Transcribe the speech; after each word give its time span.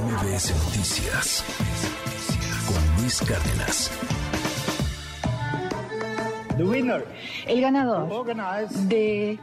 MBS 0.00 0.52
Noticias 0.64 1.44
con 2.66 3.00
Luis 3.00 3.20
Cárdenas. 3.20 3.90
El 7.46 7.60
ganador 7.60 8.26
de 8.88 9.38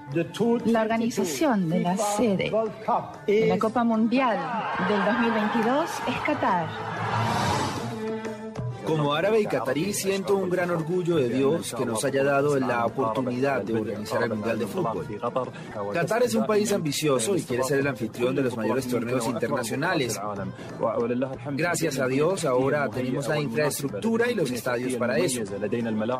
la 0.66 0.82
organización 0.82 1.70
de 1.70 1.79
la 1.79 1.96
sede 1.96 2.52
de 3.28 3.48
la 3.48 3.58
Copa 3.58 3.86
Mundial 3.86 4.38
del 4.90 5.06
2022 5.06 5.90
es 6.10 6.22
Qatar. 6.26 6.90
Como 8.92 9.13
árabe 9.13 9.42
y 9.42 9.46
catarí 9.46 9.94
siento 9.94 10.35
un 10.35 10.49
gran 10.49 10.69
orgullo 10.69 11.15
de 11.15 11.29
Dios 11.29 11.73
que 11.78 11.85
nos 11.85 12.03
haya 12.03 12.23
dado 12.23 12.60
la 12.60 12.85
oportunidad 12.85 13.62
de 13.63 13.73
organizar 13.73 14.23
el 14.23 14.29
Mundial 14.29 14.60
de 14.60 14.67
Fútbol. 14.67 15.05
Qatar 15.94 16.23
es 16.23 16.35
un 16.35 16.45
país 16.45 16.71
ambicioso 16.73 17.35
y 17.35 17.41
quiere 17.41 17.63
ser 17.63 17.80
el 17.80 17.88
anfitrión 17.88 18.35
de 18.35 18.41
los 18.41 18.58
mayores 18.58 18.88
torneos 18.88 19.26
internacionales. 19.27 20.20
Gracias 21.52 21.99
a 21.99 22.08
Dios 22.08 22.46
ahora 22.46 22.90
tenemos 22.90 23.27
la 23.27 23.40
infraestructura 23.40 24.30
y 24.30 24.35
los 24.35 24.52
estadios 24.52 24.96
para 24.96 25.18
eso. 25.18 25.41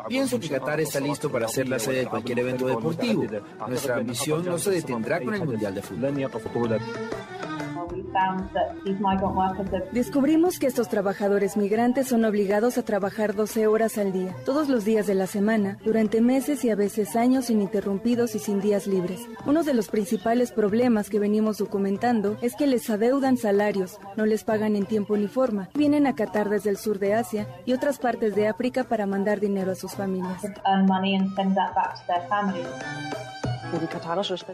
Pienso 0.08 0.40
que 0.40 0.48
Qatar 0.48 0.80
está 0.80 1.00
listo 1.00 1.30
para 1.30 1.48
ser 1.48 1.68
la 1.68 1.78
sede 1.78 2.00
de 2.00 2.06
cualquier 2.06 2.38
evento 2.38 2.66
deportivo. 2.66 3.24
Nuestra 3.68 3.96
ambición 3.96 4.44
no 4.44 4.58
se 4.58 4.70
detendrá 4.70 5.20
con 5.20 5.34
el 5.34 5.44
Mundial 5.44 5.74
de 5.74 5.82
Fútbol. 5.82 6.02
Descubrimos 9.92 10.58
que 10.58 10.66
estos 10.66 10.88
trabajadores 10.88 11.56
migrantes 11.56 12.08
son 12.08 12.24
obligados 12.24 12.78
a 12.78 12.82
trabajar 12.82 13.34
12 13.34 13.66
horas 13.66 13.98
al 13.98 14.12
día, 14.12 14.34
todos 14.44 14.68
los 14.68 14.84
días 14.84 15.06
de 15.06 15.14
la 15.14 15.26
semana, 15.26 15.78
durante 15.84 16.20
meses 16.20 16.64
y 16.64 16.70
a 16.70 16.76
veces 16.76 17.16
años 17.16 17.50
ininterrumpidos 17.50 18.34
y 18.34 18.38
sin 18.38 18.60
días 18.60 18.86
libres. 18.86 19.20
Uno 19.46 19.62
de 19.62 19.74
los 19.74 19.88
principales 19.88 20.52
problemas 20.52 21.10
que 21.10 21.18
venimos 21.18 21.58
documentando 21.58 22.36
es 22.42 22.56
que 22.56 22.66
les 22.66 22.88
adeudan 22.90 23.36
salarios, 23.36 23.98
no 24.16 24.26
les 24.26 24.44
pagan 24.44 24.76
en 24.76 24.86
tiempo 24.86 25.16
ni 25.16 25.28
forma, 25.28 25.68
vienen 25.74 26.06
a 26.06 26.14
Qatar 26.14 26.48
desde 26.48 26.70
el 26.70 26.76
sur 26.76 26.98
de 26.98 27.14
Asia 27.14 27.46
y 27.64 27.72
otras 27.72 27.98
partes 27.98 28.34
de 28.34 28.48
África 28.48 28.84
para 28.84 29.06
mandar 29.06 29.40
dinero 29.40 29.72
a 29.72 29.74
sus 29.74 29.92
familias. 29.94 30.42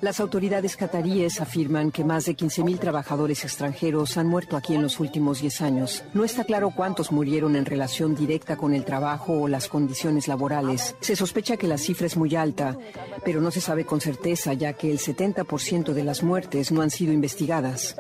Las 0.01 0.21
autoridades 0.21 0.77
cataríes 0.77 1.41
afirman 1.41 1.91
que 1.91 2.05
más 2.05 2.27
de 2.27 2.37
15.000 2.37 2.79
trabajadores 2.79 3.45
extranjeros 3.45 4.17
han 4.17 4.27
muerto 4.27 4.57
aquí 4.57 4.75
en 4.75 4.83
los 4.83 5.01
últimos 5.01 5.41
10 5.41 5.61
años. 5.63 6.05
No 6.15 6.25
está 6.25 6.45
claro 6.45 6.71
cuántos 6.71 7.13
murieron 7.13 7.57
en 7.57 7.65
relación 7.65 8.15
directa 8.15 8.57
con 8.57 8.75
el 8.75 8.85
trabajo 8.85 9.33
o 9.35 9.49
las 9.49 9.69
condiciones 9.69 10.29
laborales. 10.29 10.97
Se 11.01 11.17
sospecha 11.17 11.57
que 11.57 11.69
la 11.69 11.79
cifra 11.79 12.07
es 12.07 12.17
muy 12.17 12.35
alta, 12.37 12.77
pero 13.25 13.41
no 13.41 13.51
se 13.51 13.61
sabe 13.61 13.85
con 13.85 14.01
certeza 14.01 14.53
ya 14.55 14.73
que 14.73 14.91
el 14.91 14.99
70% 14.99 15.93
de 15.93 16.05
las 16.05 16.23
muertes 16.23 16.73
no 16.73 16.83
han 16.83 16.91
sido 16.91 17.13
investigadas. 17.13 17.97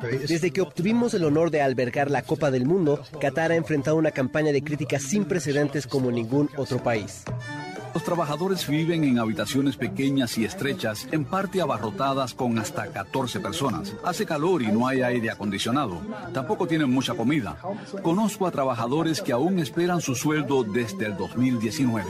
Desde 0.00 0.52
que 0.52 0.60
obtuvimos 0.60 1.12
el 1.14 1.24
honor 1.24 1.50
de 1.50 1.60
albergar 1.60 2.10
la 2.10 2.22
Copa 2.22 2.50
del 2.50 2.66
Mundo, 2.66 3.02
Qatar 3.20 3.50
ha 3.50 3.56
enfrentado 3.56 3.96
una 3.96 4.12
campaña 4.12 4.52
de 4.52 4.62
críticas 4.62 5.02
sin 5.02 5.24
precedentes 5.24 5.86
como 5.86 6.12
ningún 6.12 6.48
otro 6.56 6.82
país. 6.82 7.24
Los 7.94 8.04
trabajadores 8.04 8.66
viven 8.66 9.04
en 9.04 9.18
habitaciones 9.18 9.76
pequeñas 9.76 10.38
y 10.38 10.44
estrechas, 10.44 11.08
en 11.10 11.24
parte 11.24 11.60
abarrotadas 11.60 12.34
con 12.34 12.58
hasta 12.58 12.86
14 12.88 13.40
personas. 13.40 13.94
Hace 14.04 14.26
calor 14.26 14.62
y 14.62 14.68
no 14.68 14.86
hay 14.86 15.02
aire 15.02 15.30
acondicionado. 15.30 16.00
Tampoco 16.32 16.66
tienen 16.66 16.90
mucha 16.90 17.14
comida. 17.14 17.56
Conozco 18.02 18.46
a 18.46 18.50
trabajadores 18.50 19.20
que 19.22 19.32
aún 19.32 19.58
esperan 19.58 20.00
su 20.00 20.14
sueldo 20.14 20.64
desde 20.64 21.06
el 21.06 21.16
2019. 21.16 22.04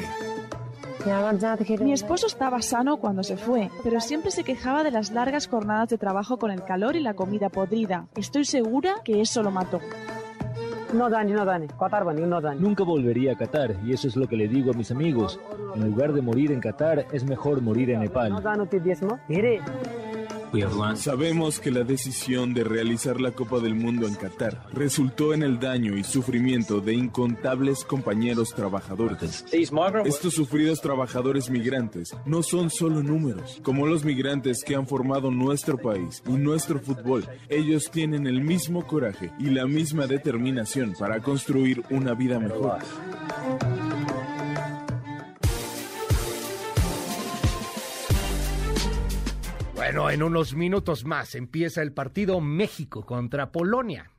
Mi 1.80 1.92
esposo 1.92 2.26
estaba 2.26 2.60
sano 2.60 2.98
cuando 2.98 3.22
se 3.22 3.36
fue, 3.36 3.70
pero 3.82 4.00
siempre 4.00 4.30
se 4.30 4.44
quejaba 4.44 4.82
de 4.82 4.90
las 4.90 5.10
largas 5.10 5.46
jornadas 5.46 5.88
de 5.88 5.96
trabajo 5.96 6.38
con 6.38 6.50
el 6.50 6.64
calor 6.64 6.96
y 6.96 7.00
la 7.00 7.14
comida 7.14 7.48
podrida. 7.48 8.08
Estoy 8.14 8.44
segura 8.44 8.96
que 9.04 9.20
eso 9.20 9.42
lo 9.42 9.50
mató. 9.50 9.80
No, 10.92 11.10
Dani, 11.10 11.32
no, 11.32 11.44
Dani. 11.44 11.66
Qatar, 11.78 12.04
no, 12.14 12.40
Dani. 12.40 12.60
Nunca 12.60 12.82
volvería 12.82 13.32
a 13.32 13.36
Qatar 13.36 13.76
y 13.84 13.92
eso 13.92 14.08
es 14.08 14.16
lo 14.16 14.26
que 14.26 14.36
le 14.36 14.48
digo 14.48 14.70
a 14.70 14.74
mis 14.74 14.90
amigos. 14.90 15.38
En 15.74 15.84
lugar 15.84 16.12
de 16.12 16.22
morir 16.22 16.50
en 16.50 16.60
Qatar, 16.60 17.06
es 17.12 17.24
mejor 17.24 17.60
morir 17.60 17.90
en 17.90 18.00
Nepal. 18.00 18.32
Sabemos 20.94 21.60
que 21.60 21.70
la 21.70 21.84
decisión 21.84 22.54
de 22.54 22.64
realizar 22.64 23.20
la 23.20 23.32
Copa 23.32 23.58
del 23.58 23.74
Mundo 23.74 24.06
en 24.06 24.14
Qatar 24.14 24.66
resultó 24.72 25.34
en 25.34 25.42
el 25.42 25.60
daño 25.60 25.96
y 25.96 26.04
sufrimiento 26.04 26.80
de 26.80 26.94
incontables 26.94 27.84
compañeros 27.84 28.54
trabajadores. 28.54 29.44
Estos 30.04 30.34
sufridos 30.34 30.80
trabajadores 30.80 31.50
migrantes 31.50 32.16
no 32.24 32.42
son 32.42 32.70
solo 32.70 33.02
números, 33.02 33.60
como 33.62 33.86
los 33.86 34.04
migrantes 34.04 34.64
que 34.64 34.74
han 34.74 34.86
formado 34.86 35.30
nuestro 35.30 35.78
país 35.78 36.22
y 36.26 36.32
nuestro 36.32 36.80
fútbol. 36.80 37.26
Ellos 37.48 37.90
tienen 37.90 38.26
el 38.26 38.40
mismo 38.40 38.86
coraje 38.86 39.30
y 39.38 39.50
la 39.50 39.66
misma 39.66 40.06
determinación 40.06 40.94
para 40.98 41.20
construir 41.20 41.82
una 41.90 42.14
vida 42.14 42.38
mejor. 42.38 42.78
Bueno, 49.88 50.10
en 50.10 50.22
unos 50.22 50.54
minutos 50.54 51.06
más 51.06 51.34
empieza 51.34 51.80
el 51.80 51.94
partido 51.94 52.42
México 52.42 53.06
contra 53.06 53.50
Polonia. 53.50 54.10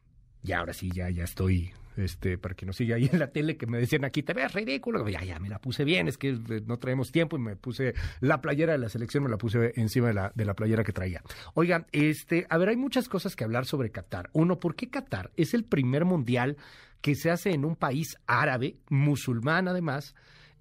Y 0.42 0.52
ahora 0.52 0.74
sí, 0.74 0.90
ya, 0.92 1.12
ya 1.12 1.24
estoy, 1.24 1.72
este, 1.96 2.40
para 2.40 2.56
que 2.56 2.66
no 2.66 2.74
siga 2.74 2.96
ahí 2.96 3.08
en 3.14 3.20
la 3.20 3.28
tele, 3.28 3.56
que 3.56 3.68
me 3.68 3.78
decían 3.78 4.04
aquí, 4.04 4.24
te 4.24 4.34
ves 4.34 4.52
ridículo. 4.52 5.08
Ya, 5.08 5.24
ya, 5.24 5.38
me 5.38 5.48
la 5.48 5.60
puse 5.60 5.84
bien, 5.84 6.08
es 6.08 6.18
que 6.18 6.30
eh, 6.30 6.62
no 6.66 6.80
traemos 6.80 7.12
tiempo 7.12 7.38
y 7.38 7.42
me 7.42 7.56
puse 7.56 7.94
la 8.20 8.42
playera 8.42 8.72
de 8.72 8.80
la 8.80 8.90
selección, 8.90 9.26
me 9.26 9.30
la 9.30 9.38
puse 9.38 9.74
encima 9.76 10.08
de 10.08 10.16
la, 10.16 10.32
de 10.34 10.44
la 10.44 10.56
playera 10.56 10.84
que 10.84 10.92
traía. 10.92 11.22
Oigan, 11.54 11.86
este, 11.92 12.48
a 12.50 12.58
ver, 12.58 12.70
hay 12.70 12.78
muchas 12.78 13.08
cosas 13.08 13.36
que 13.36 13.44
hablar 13.44 13.68
sobre 13.68 13.92
Qatar. 13.92 14.32
Uno, 14.34 14.60
¿por 14.60 14.76
qué 14.76 14.90
Qatar 14.90 15.30
es 15.38 15.54
el 15.54 15.66
primer 15.66 16.04
mundial 16.04 16.58
que 17.00 17.14
se 17.14 17.30
hace 17.30 17.52
en 17.52 17.64
un 17.64 17.76
país 17.76 18.18
árabe, 18.26 18.78
musulmán 18.90 19.68
además? 19.68 20.16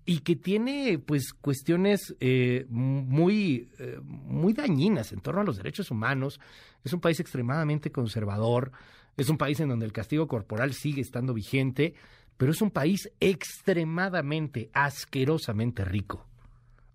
Y 0.09 0.21
que 0.21 0.37
tiene 0.37 0.99
pues 0.99 1.35
cuestiones 1.35 2.17
eh, 2.19 2.65
muy, 2.71 3.69
eh, 3.79 3.99
muy 4.03 4.55
dañinas 4.55 5.13
en 5.13 5.21
torno 5.21 5.43
a 5.43 5.45
los 5.45 5.59
derechos 5.59 5.91
humanos. 5.91 6.41
Es 6.83 6.95
un 6.95 7.01
país 7.03 7.21
extremadamente 7.21 7.93
conservador, 7.93 8.73
es 9.19 9.29
un 9.29 9.37
país 9.37 9.61
en 9.61 9.69
donde 9.69 9.85
el 9.85 9.93
castigo 9.93 10.27
corporal 10.27 10.73
sigue 10.73 11.03
estando 11.03 11.35
vigente, 11.35 11.93
pero 12.39 12.53
es 12.53 12.63
un 12.63 12.71
país 12.71 13.11
extremadamente, 13.21 14.71
asquerosamente 14.73 15.85
rico. 15.85 16.27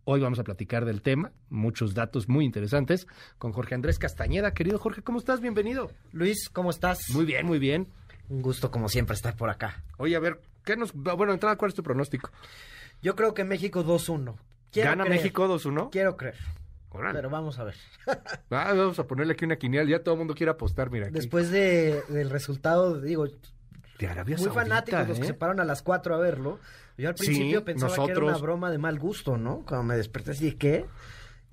Hoy 0.06 0.20
vamos 0.22 0.40
a 0.40 0.44
platicar 0.44 0.84
del 0.84 1.04
tema, 1.04 1.34
muchos 1.52 1.94
datos 1.94 2.28
muy 2.28 2.46
interesantes, 2.46 3.06
con 3.38 3.52
Jorge 3.52 3.76
Andrés 3.76 4.00
Castañeda. 4.00 4.56
Querido 4.56 4.80
Jorge, 4.80 5.04
¿cómo 5.04 5.20
estás? 5.20 5.40
Bienvenido. 5.40 5.92
Luis, 6.14 6.50
¿cómo 6.50 6.72
estás? 6.72 7.12
Muy 7.12 7.26
bien, 7.26 7.46
muy 7.46 7.60
bien. 7.60 7.90
Un 8.30 8.42
gusto, 8.42 8.72
como 8.72 8.90
siempre, 8.90 9.14
estar 9.14 9.38
por 9.38 9.52
acá. 9.52 9.84
Oye, 9.98 10.16
a 10.16 10.20
ver, 10.20 10.42
¿qué 10.66 10.76
nos... 10.76 10.94
Bueno, 10.96 11.32
entrada, 11.32 11.58
¿cuál 11.58 11.70
es 11.70 11.76
tu 11.76 11.84
pronóstico? 11.84 12.32
Yo 13.04 13.18
creo 13.18 13.34
que 13.34 13.44
México 13.44 13.84
2-1. 13.84 14.36
¿Gana 14.74 15.06
México 15.06 15.48
2-1? 15.48 15.90
Quiero 15.92 16.16
creer. 16.18 16.38
Pero 16.92 17.30
vamos 17.30 17.60
a 17.60 17.66
ver. 17.66 17.76
ah, 18.50 18.74
vamos 18.74 18.98
a 18.98 19.06
ponerle 19.06 19.34
aquí 19.34 19.46
una 19.46 19.58
quiniela. 19.58 19.90
Ya 19.90 20.04
todo 20.04 20.16
el 20.16 20.20
mundo 20.20 20.36
quiere 20.36 20.52
apostar, 20.52 20.90
mira. 20.90 21.08
Aquí. 21.08 21.16
Después 21.16 21.52
de, 21.52 22.02
del 22.08 22.30
resultado, 22.30 23.02
digo, 23.02 23.28
de 24.00 24.08
Arabia 24.08 24.38
muy 24.38 24.50
fanáticos 24.50 25.08
los 25.08 25.20
que 25.20 25.26
¿eh? 25.26 25.28
se 25.28 25.34
pararon 25.34 25.60
a 25.60 25.66
las 25.66 25.82
4 25.82 26.16
a 26.16 26.18
verlo. 26.18 26.60
Yo 26.98 27.10
al 27.10 27.16
principio 27.16 27.60
sí, 27.60 27.66
pensaba 27.66 27.90
nosotros... 27.90 28.08
que 28.08 28.24
era 28.24 28.32
una 28.32 28.38
broma 28.38 28.72
de 28.72 28.78
mal 28.78 29.00
gusto, 29.00 29.38
¿no? 29.38 29.64
Cuando 29.68 29.84
me 29.84 29.98
desperté 29.98 30.32
así, 30.32 30.54
¿qué? 30.54 30.86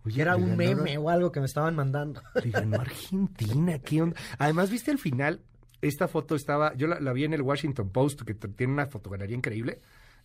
Oye, 0.05 0.23
era 0.23 0.37
un 0.37 0.57
meme 0.57 0.99
o 0.99 1.11
algo 1.11 1.33
que 1.33 1.41
me 1.41 1.47
estaban 1.47 1.75
mandando. 1.75 2.23
Le 2.45 2.51
ganó 2.51 2.77
Argentina, 2.81 3.79
¿qué 3.81 4.03
onda? 4.03 4.21
Además, 4.39 4.71
¿viste 4.71 4.91
al 4.91 4.99
final? 4.99 5.41
Esta 5.83 6.07
foto 6.07 6.37
estaba, 6.37 6.75
yo 6.75 6.87
la, 6.87 7.01
la 7.01 7.13
vi 7.13 7.25
en 7.25 7.33
el 7.33 7.43
Washington 7.43 7.91
Post, 7.91 8.23
que 8.23 8.35
tiene 8.35 8.73
una 8.75 8.87
fotografía 8.87 9.35
increíble 9.35 9.81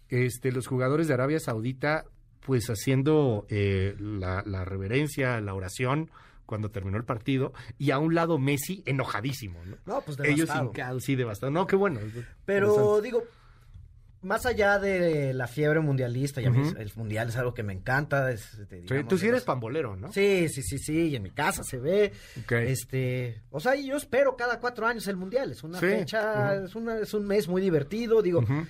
este, 0.10 0.52
los 0.52 0.68
jugadores 0.68 1.08
de 1.08 1.14
Arabia 1.14 1.40
Saudita, 1.40 2.06
pues 2.42 2.68
haciendo 2.70 3.46
eh, 3.50 3.96
la, 4.00 4.44
la, 4.46 4.66
reverencia, 4.66 5.42
la 5.42 5.54
oración 5.54 6.12
cuando 6.46 6.70
terminó 6.70 6.98
el 6.98 7.06
partido, 7.06 7.54
y 7.80 7.92
a 7.92 7.98
un 7.98 8.14
lado 8.14 8.38
Messi 8.38 8.84
enojadísimo, 8.86 9.64
¿no? 9.66 9.78
No, 9.86 10.02
pues 10.02 10.18
devastado. 10.18 10.28
Ellos 10.28 10.50
hincados, 10.70 11.04
sí, 11.04 11.16
devastado. 11.16 11.52
No, 11.52 11.66
qué 11.66 11.76
bueno. 11.76 12.00
Pero 12.46 13.02
digo, 13.02 13.24
más 14.26 14.46
allá 14.46 14.80
de 14.80 15.34
la 15.34 15.48
fiebre 15.48 15.80
mundialista, 15.80 16.42
uh 16.42 16.46
-huh. 16.46 16.78
el 16.80 16.92
mundial 16.96 17.30
es 17.30 17.38
algo 17.38 17.54
que 17.54 17.64
me 17.64 17.74
encanta. 17.74 18.32
Es, 18.32 18.58
digamos, 18.70 18.90
sí, 18.90 19.04
tú 19.08 19.18
sí 19.18 19.28
eres 19.28 19.44
pambolero, 19.44 19.96
¿no? 19.96 20.12
Sí, 20.12 20.50
sí, 20.50 20.62
sí, 20.64 20.78
sí, 20.78 21.10
y 21.10 21.16
en 21.16 21.24
mi 21.24 21.32
casa 21.32 21.64
se 21.64 21.78
ve. 21.78 22.12
Okay. 22.44 22.72
Este, 22.72 23.42
o 23.52 23.60
sea, 23.60 23.76
yo 23.76 23.96
espero 23.96 24.36
cada 24.36 24.60
cuatro 24.60 24.86
años 24.88 25.08
el 25.08 25.16
mundial. 25.16 25.52
Es 25.52 25.64
una 25.64 25.80
sí. 25.80 25.86
fecha, 25.86 26.20
uh 26.20 26.62
-huh. 26.62 26.66
es, 26.66 26.76
una, 26.76 27.00
es 27.00 27.14
un 27.14 27.26
mes 27.26 27.48
muy 27.48 27.62
divertido, 27.62 28.22
digo. 28.22 28.40
Uh 28.40 28.44
-huh. 28.48 28.68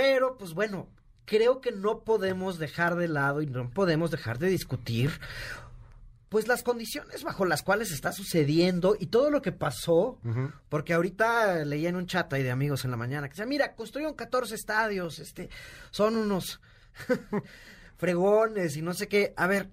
Pero, 0.00 0.38
pues 0.38 0.54
bueno, 0.54 0.88
creo 1.26 1.60
que 1.60 1.72
no 1.72 2.00
podemos 2.00 2.58
dejar 2.58 2.96
de 2.96 3.06
lado 3.06 3.42
y 3.42 3.46
no 3.46 3.68
podemos 3.70 4.10
dejar 4.10 4.38
de 4.38 4.48
discutir 4.48 5.10
pues 6.30 6.46
las 6.48 6.62
condiciones 6.62 7.24
bajo 7.24 7.44
las 7.44 7.62
cuales 7.62 7.90
está 7.90 8.12
sucediendo 8.12 8.96
y 8.98 9.06
todo 9.06 9.30
lo 9.32 9.42
que 9.42 9.50
pasó, 9.50 10.18
uh 10.22 10.28
-huh. 10.28 10.52
porque 10.68 10.94
ahorita 10.94 11.64
leía 11.64 11.88
en 11.88 11.96
un 11.96 12.06
chat 12.06 12.32
ahí 12.32 12.42
de 12.44 12.52
amigos 12.52 12.84
en 12.84 12.92
la 12.92 12.96
mañana 12.96 13.26
que 13.28 13.32
decía, 13.32 13.46
mira, 13.46 13.74
construyeron 13.74 14.14
14 14.14 14.54
estadios, 14.54 15.18
este, 15.18 15.50
son 15.90 16.16
unos 16.16 16.60
fregones 17.98 18.76
y 18.76 18.82
no 18.82 18.94
sé 18.94 19.08
qué. 19.08 19.34
A 19.36 19.46
ver, 19.48 19.68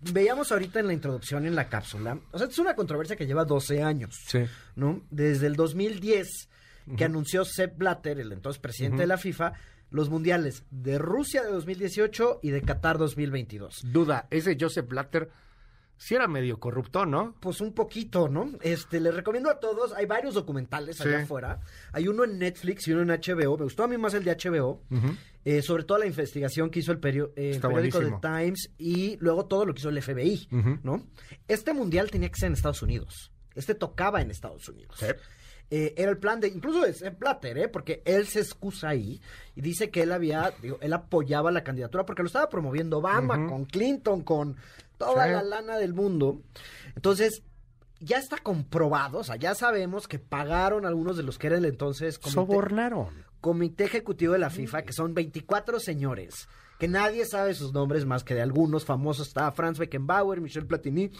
veíamos 0.00 0.52
ahorita 0.52 0.80
en 0.80 0.86
la 0.86 0.92
introducción 0.92 1.44
en 1.44 1.54
la 1.56 1.68
cápsula, 1.68 2.18
o 2.30 2.38
sea, 2.38 2.46
es 2.46 2.58
una 2.58 2.74
controversia 2.76 3.16
que 3.16 3.26
lleva 3.26 3.44
12 3.44 3.82
años, 3.82 4.16
Sí. 4.28 4.44
¿no? 4.76 5.02
Desde 5.10 5.46
el 5.48 5.56
2010, 5.56 6.48
que 6.96 7.04
anunció 7.04 7.44
Sepp 7.44 7.78
Blatter, 7.78 8.20
el 8.20 8.32
entonces 8.32 8.60
presidente 8.60 9.02
de 9.02 9.06
la 9.06 9.18
FIFA, 9.18 9.52
los 9.90 10.08
mundiales 10.10 10.64
de 10.70 10.98
Rusia 10.98 11.42
de 11.42 11.50
2018 11.50 12.40
y 12.42 12.50
de 12.50 12.62
Qatar 12.62 12.98
2022. 12.98 13.80
Duda, 13.92 14.26
ese 14.30 14.56
Joseph 14.60 14.86
Blatter 14.88 15.30
sí 15.96 16.14
era 16.14 16.28
medio 16.28 16.58
corrupto, 16.58 17.04
¿no? 17.04 17.34
Pues 17.40 17.60
un 17.60 17.74
poquito, 17.74 18.28
¿no? 18.28 18.50
Este, 18.62 19.00
les 19.00 19.14
recomiendo 19.14 19.50
a 19.50 19.60
todos, 19.60 19.92
hay 19.92 20.06
varios 20.06 20.32
documentales 20.34 21.00
allá 21.00 21.18
Sí. 21.18 21.24
afuera. 21.24 21.60
Hay 21.92 22.08
uno 22.08 22.24
en 22.24 22.38
Netflix 22.38 22.88
y 22.88 22.92
uno 22.92 23.02
en 23.02 23.10
HBO. 23.10 23.58
Me 23.58 23.64
gustó 23.64 23.84
a 23.84 23.88
mí 23.88 23.98
más 23.98 24.14
el 24.14 24.24
de 24.24 24.30
HBO. 24.30 24.80
Eh, 25.44 25.60
sobre 25.62 25.84
todo 25.84 25.98
la 25.98 26.06
investigación 26.06 26.70
que 26.70 26.78
hizo 26.80 26.92
el, 26.92 27.00
perio- 27.00 27.32
eh, 27.36 27.52
el 27.54 27.60
periódico 27.60 27.98
The. 28.00 28.14
Times 28.20 28.70
y 28.78 29.16
luego 29.20 29.46
todo 29.46 29.64
lo 29.66 29.74
que 29.74 29.80
hizo 29.80 29.88
el 29.90 30.00
FBI. 30.02 30.48
¿no? 30.82 31.06
Este 31.48 31.74
mundial 31.74 32.10
tenía 32.10 32.28
que 32.30 32.36
ser 32.38 32.46
en 32.48 32.52
Estados 32.54 32.82
Unidos. 32.82 33.32
Este 33.54 33.74
tocaba 33.74 34.22
en 34.22 34.30
Estados 34.30 34.68
Unidos. 34.68 34.96
Eh, 35.70 35.94
era 35.96 36.10
el 36.10 36.18
plan 36.18 36.40
de, 36.40 36.48
incluso 36.48 36.84
es 36.84 37.00
en 37.02 37.14
Platter, 37.14 37.56
¿eh? 37.58 37.68
porque 37.68 38.02
él 38.04 38.26
se 38.26 38.40
excusa 38.40 38.88
ahí 38.88 39.20
y 39.54 39.60
dice 39.60 39.88
que 39.90 40.02
él 40.02 40.10
había, 40.12 40.52
digo, 40.60 40.78
él 40.80 40.92
apoyaba 40.92 41.52
la 41.52 41.62
candidatura 41.62 42.04
porque 42.04 42.22
lo 42.22 42.26
estaba 42.26 42.48
promoviendo 42.48 42.98
Obama, 42.98 43.46
con 43.46 43.64
Clinton, 43.66 44.22
con 44.22 44.56
toda 44.98 45.26
Sí. 45.26 45.30
la 45.32 45.42
lana 45.44 45.78
del 45.78 45.94
mundo. 45.94 46.42
Entonces, 46.96 47.42
ya 48.00 48.18
está 48.18 48.38
comprobado, 48.38 49.18
o 49.18 49.24
sea, 49.24 49.36
ya 49.36 49.54
sabemos 49.54 50.08
que 50.08 50.18
pagaron 50.18 50.86
algunos 50.86 51.16
de 51.16 51.22
los 51.22 51.38
que 51.38 51.46
eran 51.46 51.60
el 51.60 51.66
entonces 51.66 52.18
comité, 52.18 52.34
Sobornaron. 52.34 53.08
comité 53.40 53.84
ejecutivo 53.84 54.32
de 54.32 54.38
la 54.40 54.50
FIFA, 54.50 54.82
que 54.82 54.92
son 54.92 55.14
24 55.14 55.78
señores, 55.78 56.48
que 56.80 56.88
nadie 56.88 57.26
sabe 57.26 57.54
sus 57.54 57.72
nombres 57.72 58.06
más 58.06 58.24
que 58.24 58.34
de 58.34 58.40
algunos 58.40 58.86
famosos. 58.86 59.28
Está 59.28 59.52
Franz 59.52 59.78
Beckenbauer, 59.78 60.40
Michel 60.40 60.66
Platini, 60.66 61.10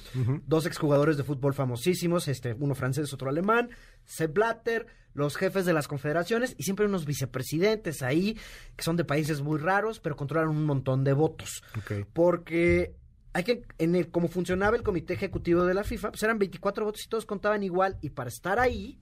dos 0.47 0.65
exjugadores 0.67 1.19
de 1.19 1.23
fútbol 1.23 1.53
famosísimos, 1.55 2.27
este, 2.29 2.55
uno 2.59 2.75
francés, 2.75 3.13
otro 3.13 3.29
alemán, 3.29 3.69
Sepp 4.05 4.35
Blatter, 4.35 4.87
los 5.13 5.37
jefes 5.37 5.67
de 5.67 5.75
las 5.75 5.87
confederaciones 5.87 6.55
y 6.57 6.63
siempre 6.63 6.87
unos 6.87 7.05
vicepresidentes 7.05 8.03
ahí, 8.03 8.39
que 8.75 8.83
son 8.83 8.97
de 8.97 9.05
países 9.05 9.43
muy 9.43 9.59
raros, 9.59 10.01
pero 10.01 10.17
controlan 10.17 10.49
un 10.49 10.65
montón 10.65 11.05
de 11.05 11.13
votos. 11.13 11.63
Ok. 11.77 12.07
Porque 12.13 12.97
hay 13.35 13.45
que, 13.45 13.63
en 13.77 13.95
el, 13.95 14.11
como 14.11 14.29
funcionaba 14.29 14.77
el 14.77 14.83
comité 14.83 15.13
ejecutivo 15.13 15.65
de 15.65 15.75
la 15.75 15.85
FIFA, 15.85 16.13
pues 16.13 16.23
eran 16.23 16.39
24 16.39 16.87
votos 16.87 17.05
y 17.05 17.09
todos 17.09 17.27
contaban 17.27 17.63
igual. 17.63 17.99
Y 18.01 18.11
para 18.11 18.31
estar 18.31 18.59
ahí, 18.59 18.99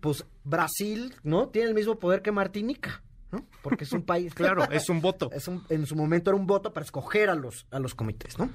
pues 0.00 0.26
Brasil, 0.44 1.14
¿no? 1.22 1.48
Tiene 1.48 1.68
el 1.68 1.74
mismo 1.74 1.98
poder 1.98 2.20
que 2.20 2.30
Martinica, 2.30 3.02
¿no? 3.32 3.46
Porque 3.62 3.84
es 3.84 3.92
un 3.92 4.02
país. 4.02 4.34
Claro, 4.34 4.64
es 4.70 4.88
un 4.88 5.00
voto. 5.00 5.30
Es 5.32 5.48
un- 5.48 5.64
en 5.68 5.86
su 5.86 5.96
momento 5.96 6.30
era 6.30 6.36
un 6.36 6.46
voto 6.46 6.72
para 6.72 6.84
escoger 6.84 7.30
a 7.30 7.34
los, 7.34 7.66
a 7.70 7.78
los 7.78 7.94
comités, 7.94 8.38
¿no? 8.38 8.50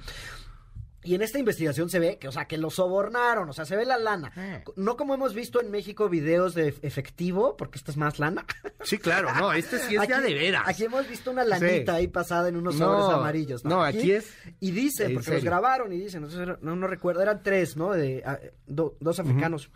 Y 1.06 1.14
en 1.14 1.20
esta 1.20 1.38
investigación 1.38 1.90
se 1.90 1.98
ve 1.98 2.16
que, 2.18 2.28
o 2.28 2.32
sea, 2.32 2.46
que 2.46 2.56
lo 2.56 2.70
sobornaron, 2.70 3.46
o 3.46 3.52
sea, 3.52 3.66
se 3.66 3.76
ve 3.76 3.84
la 3.84 3.98
lana. 3.98 4.32
Eh. 4.38 4.64
No 4.76 4.96
como 4.96 5.12
hemos 5.12 5.34
visto 5.34 5.60
en 5.60 5.70
México 5.70 6.08
videos 6.08 6.54
de 6.54 6.68
efectivo, 6.80 7.58
porque 7.58 7.76
esto 7.76 7.90
es 7.90 7.98
más 7.98 8.18
lana. 8.18 8.46
Sí, 8.84 8.98
claro, 8.98 9.28
no, 9.34 9.50
este 9.54 9.78
sí 9.78 9.96
es 9.96 10.08
ya 10.08 10.20
de 10.20 10.34
veras. 10.34 10.62
Aquí 10.66 10.84
hemos 10.84 11.08
visto 11.08 11.30
una 11.30 11.42
lanita 11.44 11.92
Sí. 11.92 11.98
ahí 11.98 12.08
pasada 12.08 12.48
en 12.50 12.56
unos 12.56 12.76
No, 12.76 12.86
sobres 13.00 13.16
amarillos. 13.18 13.64
no, 13.64 13.82
aquí 13.82 14.12
es 14.12 14.30
Y 14.60 14.72
dicen, 14.72 15.08
en 15.10 15.14
porque 15.14 15.30
los 15.32 15.44
grabaron 15.44 15.90
y 15.92 15.98
dicen, 16.00 16.26
no, 16.60 16.76
no 16.76 16.86
recuerdo, 16.86 17.22
eran 17.22 17.42
tres, 17.42 17.76
¿no? 17.78 17.92
De, 17.92 18.22
ah, 18.26 18.38
do- 18.66 18.96
dos 19.00 19.18
africanos. 19.20 19.70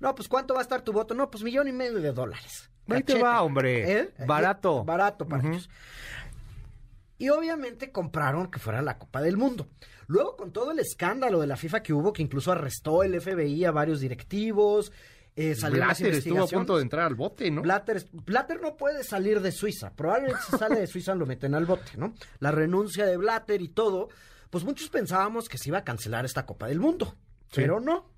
No, 0.00 0.12
pues 0.16 0.26
¿cuánto 0.28 0.54
va 0.54 0.60
a 0.60 0.62
estar 0.64 0.82
tu 0.82 0.92
voto? 0.92 1.14
No, 1.14 1.30
pues 1.30 1.44
millón 1.44 1.68
y 1.68 1.72
medio 1.72 2.00
de 2.00 2.12
dólares. 2.12 2.68
Ahí 2.88 3.02
te 3.02 3.20
va, 3.20 3.42
hombre. 3.42 3.92
¿Eh? 3.92 4.10
Barato. 4.26 4.84
Barato 4.84 5.26
para 5.26 5.48
ellos. 5.48 5.68
Y 7.18 7.30
obviamente 7.30 7.90
compraron 7.90 8.50
que 8.50 8.58
fuera 8.58 8.80
la 8.80 8.98
Copa 8.98 9.20
del 9.20 9.36
Mundo. 9.36 9.68
Luego, 10.06 10.36
con 10.36 10.52
todo 10.52 10.70
el 10.70 10.78
escándalo 10.78 11.40
de 11.40 11.46
la 11.46 11.56
FIFA 11.56 11.82
que 11.82 11.92
hubo, 11.92 12.12
que 12.12 12.22
incluso 12.22 12.52
arrestó 12.52 13.02
el 13.02 13.20
FBI 13.20 13.64
a 13.64 13.72
varios 13.72 14.00
directivos, 14.00 14.92
eh, 15.36 15.54
salieron 15.54 15.88
las 15.88 16.00
Blatter 16.00 16.18
estuvo 16.18 16.42
a 16.42 16.48
punto 16.48 16.76
de 16.76 16.82
entrar 16.82 17.06
al 17.06 17.14
bote, 17.14 17.50
¿no? 17.50 17.62
Blatter, 17.62 18.04
Blatter 18.12 18.60
no 18.60 18.76
puede 18.76 19.04
salir 19.04 19.40
de 19.40 19.52
Suiza. 19.52 19.92
Probablemente 19.94 20.40
si 20.50 20.56
sale 20.56 20.80
de 20.80 20.86
Suiza 20.86 21.14
lo 21.14 21.26
meten 21.26 21.54
al 21.54 21.66
bote, 21.66 21.92
¿no? 21.96 22.14
La 22.40 22.50
renuncia 22.50 23.06
de 23.06 23.16
Blatter 23.16 23.62
y 23.62 23.68
todo. 23.68 24.08
Pues 24.50 24.64
muchos 24.64 24.88
pensábamos 24.88 25.48
que 25.48 25.58
se 25.58 25.68
iba 25.68 25.78
a 25.78 25.84
cancelar 25.84 26.24
esta 26.24 26.46
Copa 26.46 26.66
del 26.66 26.80
Mundo. 26.80 27.14
Sí. 27.50 27.60
Pero 27.60 27.78
no. 27.78 28.10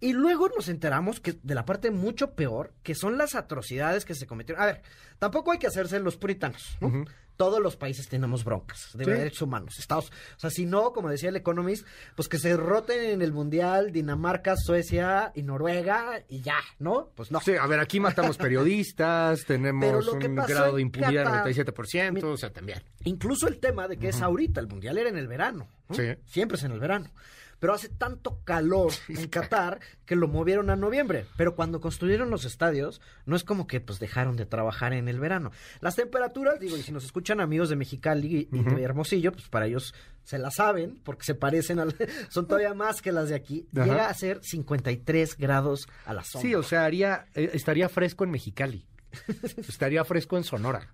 Y 0.00 0.12
luego 0.12 0.48
nos 0.48 0.68
enteramos 0.68 1.20
que 1.20 1.38
de 1.42 1.54
la 1.54 1.64
parte 1.64 1.90
mucho 1.90 2.34
peor, 2.34 2.74
que 2.82 2.94
son 2.94 3.16
las 3.16 3.34
atrocidades 3.34 4.04
que 4.04 4.14
se 4.14 4.26
cometieron. 4.26 4.62
A 4.62 4.66
ver, 4.66 4.82
tampoco 5.18 5.52
hay 5.52 5.58
que 5.58 5.66
hacerse 5.66 5.98
los 6.00 6.16
puritanos, 6.16 6.76
¿no? 6.80 7.04
Todos 7.36 7.60
los 7.60 7.76
países 7.76 8.08
tenemos 8.08 8.44
broncas 8.44 8.90
de 8.94 9.04
Sí. 9.04 9.10
derechos 9.10 9.42
humanos. 9.42 9.78
Estados, 9.78 10.10
o 10.36 10.40
sea, 10.40 10.50
si 10.50 10.66
no, 10.66 10.92
como 10.92 11.10
decía 11.10 11.28
el 11.28 11.36
Economist, 11.36 11.86
pues 12.14 12.28
que 12.28 12.38
se 12.38 12.56
roten 12.56 13.00
en 13.10 13.22
el 13.22 13.32
Mundial 13.32 13.92
Dinamarca, 13.92 14.54
Suecia 14.56 15.32
y 15.34 15.42
Noruega 15.42 16.22
y 16.28 16.40
ya, 16.40 16.58
¿no? 16.78 17.10
Pues 17.14 17.30
no. 17.30 17.40
Sí, 17.40 17.54
a 17.54 17.66
ver, 17.66 17.80
aquí 17.80 18.00
matamos 18.00 18.36
periodistas, 18.38 19.44
tenemos 19.46 20.06
un 20.08 20.34
grado 20.36 20.76
de 20.76 20.82
impunidad 20.82 21.44
del 21.44 21.54
97%, 21.66 22.24
o 22.24 22.36
sea, 22.36 22.52
también. 22.52 22.82
Incluso 23.04 23.48
el 23.48 23.58
tema 23.58 23.86
de 23.88 23.96
que 23.98 24.08
es 24.08 24.20
ahorita, 24.22 24.60
el 24.60 24.66
mundial 24.68 24.98
era 24.98 25.08
en 25.08 25.18
el 25.18 25.28
verano. 25.28 25.68
¿no? 25.88 25.94
Sí. 25.94 26.02
Siempre 26.26 26.56
es 26.56 26.64
en 26.64 26.72
el 26.72 26.80
verano. 26.80 27.10
Pero 27.58 27.72
hace 27.72 27.88
tanto 27.88 28.40
calor 28.44 28.92
en 29.08 29.28
Qatar 29.28 29.80
que 30.04 30.14
lo 30.14 30.28
movieron 30.28 30.68
a 30.68 30.76
noviembre. 30.76 31.24
Pero 31.38 31.54
cuando 31.56 31.80
construyeron 31.80 32.28
los 32.28 32.44
estadios, 32.44 33.00
no 33.24 33.34
es 33.34 33.44
como 33.44 33.66
que 33.66 33.80
pues 33.80 33.98
dejaron 33.98 34.36
de 34.36 34.44
trabajar 34.44 34.92
en 34.92 35.08
el 35.08 35.18
verano. 35.18 35.52
Las 35.80 35.96
temperaturas, 35.96 36.60
digo, 36.60 36.76
y 36.76 36.82
si 36.82 36.92
nos 36.92 37.06
escuchan 37.06 37.25
amigos 37.32 37.68
de 37.68 37.76
Mexicali 37.76 38.48
y 38.50 38.62
de 38.62 38.82
Hermosillo, 38.82 39.32
pues 39.32 39.48
para 39.48 39.66
ellos 39.66 39.94
se 40.22 40.38
la 40.38 40.50
saben, 40.50 41.00
porque 41.04 41.24
se 41.24 41.34
parecen 41.34 41.78
al, 41.78 41.94
son 42.30 42.46
todavía 42.46 42.74
más 42.74 43.00
que 43.02 43.12
las 43.12 43.28
de 43.28 43.34
aquí. 43.36 43.68
Ajá. 43.74 43.84
Llega 43.84 44.08
a 44.08 44.14
ser 44.14 44.40
53 44.42 45.36
grados 45.36 45.88
a 46.04 46.14
la 46.14 46.24
sombra. 46.24 46.48
Sí, 46.48 46.54
o 46.54 46.62
sea, 46.62 46.84
haría, 46.84 47.26
eh, 47.34 47.50
estaría 47.52 47.88
fresco 47.88 48.24
en 48.24 48.30
Mexicali. 48.30 48.86
estaría 49.68 50.04
fresco 50.04 50.36
en 50.36 50.44
Sonora. 50.44 50.92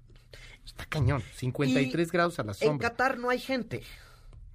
Está 0.64 0.84
cañón. 0.86 1.22
53 1.34 2.08
Y 2.08 2.10
grados 2.10 2.38
a 2.38 2.44
la 2.44 2.52
En 2.52 2.58
sombra. 2.58 2.90
Qatar 2.90 3.18
no 3.18 3.30
hay 3.30 3.38
gente. 3.38 3.82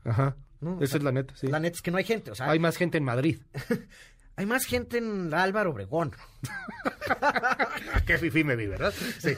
Ajá. 0.05 0.35
¿no? 0.59 0.77
Esa 0.77 0.91
sea, 0.91 0.97
es 0.97 1.03
la 1.03 1.11
neta, 1.11 1.35
sí. 1.35 1.47
La 1.47 1.59
neta 1.59 1.75
es 1.75 1.81
que 1.81 1.91
no 1.91 1.97
hay 1.97 2.03
gente. 2.03 2.31
O 2.31 2.35
sea, 2.35 2.49
Hay 2.49 2.59
más 2.59 2.77
gente 2.77 2.97
en 2.97 3.03
Madrid. 3.03 3.39
Hay 4.37 4.45
más 4.45 4.65
gente 4.65 4.99
en 4.99 5.33
Álvaro 5.33 5.71
Obregón. 5.71 6.11
Qué 8.05 8.17
fifí 8.17 8.43
me 8.43 8.55
vi, 8.55 8.67
¿verdad? 8.67 8.93
Sí. 9.19 9.31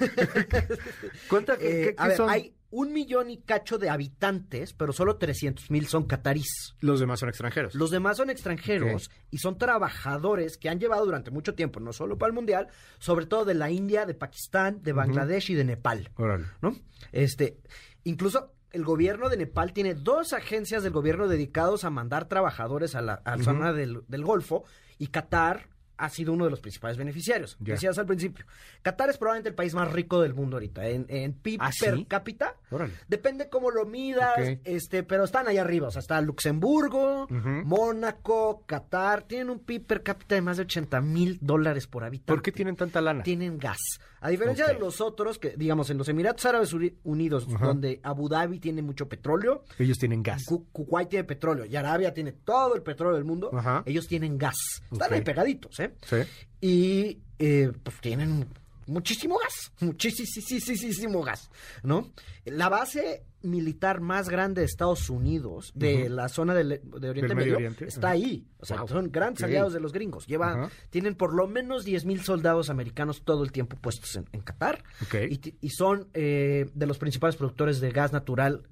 Cuenta 1.30 1.57
que, 1.57 1.90
Eh, 1.90 1.96
a 1.98 2.07
ver, 2.10 2.18
son... 2.18 2.30
hay 2.30 2.54
un 2.72 2.94
millón 2.94 3.30
y 3.31 3.38
cacho 3.42 3.78
de 3.80 3.90
habitantes, 3.90 4.74
pero 4.74 4.94
solo 4.94 5.16
300 5.18 5.72
mil 5.72 5.88
son 5.88 6.04
catarís. 6.06 6.75
Los 6.81 7.00
demás 7.00 7.19
son 7.19 7.30
extranjeros. 7.30 7.74
Los 7.74 7.90
demás 7.92 8.18
son 8.18 8.30
extranjeros 8.30 9.10
y 9.31 9.38
son 9.40 9.57
trabajadores 9.57 10.57
que 10.57 10.69
han 10.69 10.80
llevado 10.80 11.06
durante 11.06 11.31
mucho 11.31 11.56
tiempo, 11.56 11.80
no 11.80 11.94
solo 11.94 12.18
para 12.18 12.28
el 12.30 12.36
Mundial, 12.36 12.68
sobre 13.00 13.26
todo 13.26 13.45
de 13.45 13.56
la 13.56 13.71
India, 13.71 14.06
de 14.06 14.14
Pakistán, 14.14 14.83
de 14.83 14.94
Bangladesh 14.94 15.50
y 15.50 15.56
de 15.56 15.64
Nepal. 15.64 16.12
Órale. 16.16 16.45
¿no? 16.62 16.76
Este, 17.12 17.57
incluso 18.04 18.54
el 18.71 18.83
gobierno 18.83 19.30
de 19.30 19.38
Nepal 19.38 19.73
tiene 19.73 19.95
dos 19.95 20.33
agencias 20.33 20.83
del 20.83 20.92
gobierno 20.94 21.28
dedicados 21.28 21.85
a 21.85 21.90
mandar 21.90 22.28
trabajadores 22.28 22.94
a 22.94 23.02
la, 23.02 23.14
a 23.16 23.31
la 23.31 23.35
Ujú. 23.38 23.45
zona 23.45 23.73
del, 23.73 24.02
del 24.07 24.23
Golfo 24.23 24.64
y 24.99 25.07
Qatar 25.07 25.68
ha 25.97 26.07
sido 26.09 26.31
uno 26.31 26.45
de 26.45 26.51
los 26.51 26.61
principales 26.61 26.97
beneficiarios. 26.97 27.57
Ya. 27.59 27.73
Decías 27.73 27.97
al 27.97 28.06
principio, 28.06 28.45
Qatar 28.81 29.09
es 29.09 29.18
probablemente 29.18 29.49
el 29.49 29.56
país 29.56 29.73
más 29.73 29.91
rico 29.91 30.21
del 30.21 30.33
mundo 30.33 30.56
ahorita 30.56 30.87
en, 30.87 31.06
en 31.09 31.33
PIB 31.33 31.59
¿Ah, 31.61 31.71
per 31.77 31.95
sí? 31.95 32.06
cápita. 32.06 32.56
Órale. 32.71 32.94
Depende 33.09 33.49
cómo 33.49 33.69
lo 33.69 33.85
midas, 33.85 34.37
este, 34.63 35.03
pero 35.03 35.25
están 35.25 35.47
ahí 35.49 35.57
arriba. 35.57 35.89
O 35.89 35.91
sea, 35.91 35.99
está 35.99 36.21
Luxemburgo. 36.21 37.27
Mónaco, 37.29 38.63
Qatar. 38.65 39.23
Tienen 39.23 39.49
un 39.49 39.59
PIB 39.59 39.85
per 39.85 40.03
cápita 40.03 40.35
de 40.35 40.41
más 40.41 40.56
de 40.57 40.63
80 40.63 41.01
mil 41.01 41.37
dólares 41.41 41.87
por 41.87 42.03
habitante. 42.03 42.31
¿Por 42.31 42.41
qué 42.41 42.51
tienen 42.51 42.75
tanta 42.77 43.01
lana? 43.01 43.23
Tienen 43.23 43.57
gas. 43.57 43.79
A 44.21 44.30
diferencia 44.30 44.68
de 44.68 44.78
los 44.80 44.99
otros, 45.02 45.40
que 45.40 45.56
digamos 45.57 45.90
en 45.90 45.97
los 45.97 46.09
Emiratos 46.09 46.45
Árabes 46.45 46.73
Uni- 46.73 46.94
Unidos, 47.04 47.47
donde 47.47 47.99
Abu 48.04 48.28
Dhabi 48.30 48.59
tiene 48.59 48.81
mucho 48.81 49.07
petróleo, 49.07 49.64
Ellos 49.78 49.97
tienen 49.97 50.21
gas. 50.23 50.44
Ku- 50.45 50.66
Kuwait 50.71 51.09
tiene 51.09 51.23
petróleo 51.23 51.66
y 51.66 51.76
Arabia 51.76 52.14
tiene 52.14 52.31
todo 52.33 52.76
el 52.76 52.81
petróleo 52.81 53.16
del 53.16 53.26
mundo, 53.26 53.49
ellos 53.85 54.07
tienen 54.07 54.38
gas. 54.38 54.57
Están 54.92 55.14
ahí 55.14 55.21
pegaditos, 55.21 55.80
¿eh? 55.80 55.94
Sí. 56.06 56.18
Y 56.61 57.19
eh, 57.40 57.71
pues 57.81 57.95
tienen 58.02 58.47
muchísimo 58.90 59.38
gas, 59.38 59.72
muchísimo 59.80 61.22
gas, 61.24 61.50
¿no? 61.84 62.12
La 62.46 62.69
base 62.69 63.24
militar 63.42 64.02
más 64.02 64.28
grande 64.30 64.62
de 64.62 64.66
Estados 64.66 65.10
Unidos, 65.10 65.72
de 65.74 66.10
la 66.10 66.28
zona 66.28 66.54
del, 66.54 66.81
de 66.84 67.10
Oriente 67.10 67.28
Del 67.30 67.38
Medio 67.38 67.56
Oriente. 67.56 67.86
está 67.88 68.10
ahí. 68.10 68.46
O 68.60 68.66
sea, 68.66 68.78
Wow. 68.80 68.88
son 68.90 69.12
grandes 69.12 69.44
aliados 69.44 69.72
de 69.72 69.80
los 69.80 69.94
gringos. 69.94 70.28
Lleva, 70.28 70.52
Ajá. 70.66 70.69
tienen 70.90 71.16
por 71.16 71.34
lo 71.34 71.48
menos 71.48 71.86
10 71.86 72.04
mil 72.06 72.22
soldados 72.22 72.69
americanos 72.69 73.24
todo 73.24 73.44
el 73.44 73.52
tiempo 73.54 73.78
puestos 73.78 74.16
en, 74.18 74.26
en 74.34 74.42
Qatar. 74.42 74.84
Y, 75.30 75.69
son 75.69 76.10
eh, 76.14 76.69
de 76.74 76.86
los 76.86 76.98
principales 76.98 77.38
productores 77.38 77.80
de 77.80 77.92
gas 77.92 78.12
natural 78.12 78.68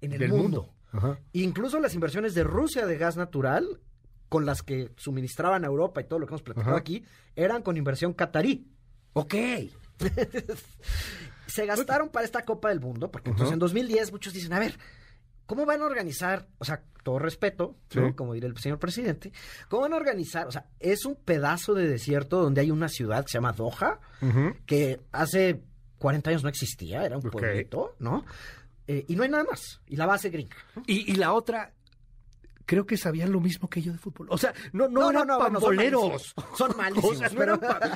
en 0.00 0.12
el 0.12 0.18
Del 0.20 0.32
mundo. 0.32 0.72
Incluso 1.32 1.80
las 1.80 1.94
inversiones 1.94 2.34
de 2.34 2.44
Rusia 2.44 2.86
de 2.86 2.98
gas 2.98 3.16
natural, 3.16 3.80
con 4.28 4.46
las 4.46 4.62
que 4.62 4.90
suministraban 4.96 5.64
a 5.64 5.66
Europa 5.66 6.00
y 6.00 6.04
todo 6.04 6.18
lo 6.20 6.26
que 6.26 6.30
hemos 6.32 6.42
platicado 6.42 6.76
aquí, 6.76 7.02
eran 7.34 7.62
con 7.62 7.76
inversión 7.76 8.12
catarí. 8.12 8.68
Ok. 9.12 9.34
Se 11.46 11.66
gastaron 11.66 12.08
para 12.08 12.24
esta 12.24 12.44
Copa 12.44 12.70
del 12.70 12.80
Mundo, 12.80 13.10
porque 13.10 13.30
entonces 13.30 13.52
en 13.52 13.58
2010 13.58 14.12
muchos 14.12 14.32
dicen, 14.32 14.52
a 14.54 14.58
ver, 14.58 14.78
¿cómo 15.46 15.66
van 15.66 15.82
a 15.82 15.84
organizar? 15.84 16.48
O 16.58 16.64
sea, 16.64 16.82
todo 17.02 17.18
respeto, 17.18 17.76
como 18.16 18.32
diría 18.32 18.48
el 18.48 18.56
señor 18.56 18.78
presidente, 18.78 19.32
¿cómo 19.68 19.82
van 19.82 19.92
a 19.92 19.96
organizar? 19.96 20.46
O 20.46 20.52
sea, 20.52 20.66
es 20.80 21.04
un 21.04 21.16
pedazo 21.16 21.74
de 21.74 21.88
desierto 21.88 22.40
donde 22.40 22.62
hay 22.62 22.70
una 22.70 22.88
ciudad 22.88 23.24
que 23.24 23.32
se 23.32 23.38
llama 23.38 23.52
Doha, 23.52 24.00
que 24.66 25.00
hace 25.10 25.62
40 25.98 26.30
años 26.30 26.42
no 26.42 26.48
existía, 26.48 27.04
era 27.04 27.18
un 27.18 27.22
pueblito, 27.22 27.96
¿no? 27.98 28.24
Eh, 28.86 29.04
y 29.08 29.16
no 29.16 29.22
hay 29.22 29.28
nada 29.28 29.44
más. 29.44 29.80
Y 29.86 29.96
la 29.96 30.06
base 30.06 30.30
gringa. 30.30 30.56
Y, 30.86 31.14
la 31.14 31.32
otra, 31.32 31.72
creo 32.66 32.86
que 32.86 32.96
sabían 32.96 33.32
lo 33.32 33.40
mismo 33.40 33.68
que 33.68 33.82
yo 33.82 33.92
de 33.92 33.98
fútbol. 33.98 34.26
O 34.30 34.38
sea, 34.38 34.52
no, 34.72 34.88
no, 34.88 35.10
eran 35.10 35.26
pamboleros. 35.26 36.34
son 36.56 36.76
malísimos. 36.76 37.32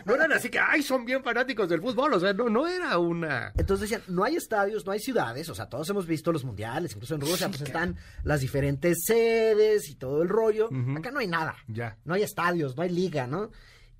no, 0.04 0.14
eran, 0.14 0.32
así 0.32 0.48
que, 0.48 0.58
ay, 0.58 0.82
son 0.82 1.04
bien 1.04 1.22
fanáticos 1.22 1.68
del 1.68 1.80
fútbol. 1.80 2.14
O 2.14 2.20
sea, 2.20 2.32
no, 2.32 2.48
no 2.48 2.66
era 2.66 2.98
una... 2.98 3.52
Entonces 3.56 3.88
decían, 3.88 4.02
no 4.08 4.24
hay 4.24 4.36
estadios, 4.36 4.86
no 4.86 4.92
hay 4.92 5.00
ciudades. 5.00 5.48
O 5.48 5.54
sea, 5.54 5.68
todos 5.68 5.88
hemos 5.90 6.06
visto 6.06 6.32
los 6.32 6.44
mundiales, 6.44 6.92
incluso 6.92 7.14
en 7.14 7.20
Rusia, 7.20 7.48
pues 7.48 7.62
están 7.62 7.96
las 8.24 8.40
diferentes 8.40 9.04
sedes 9.04 9.88
y 9.88 9.96
todo 9.96 10.22
el 10.22 10.28
rollo. 10.28 10.68
Acá 10.96 11.10
no 11.10 11.20
hay 11.20 11.26
nada. 11.26 11.56
Ya. 11.68 11.96
No 12.04 12.14
hay 12.14 12.22
estadios, 12.22 12.76
no 12.76 12.82
hay 12.82 12.90
liga, 12.90 13.26
¿no? 13.26 13.50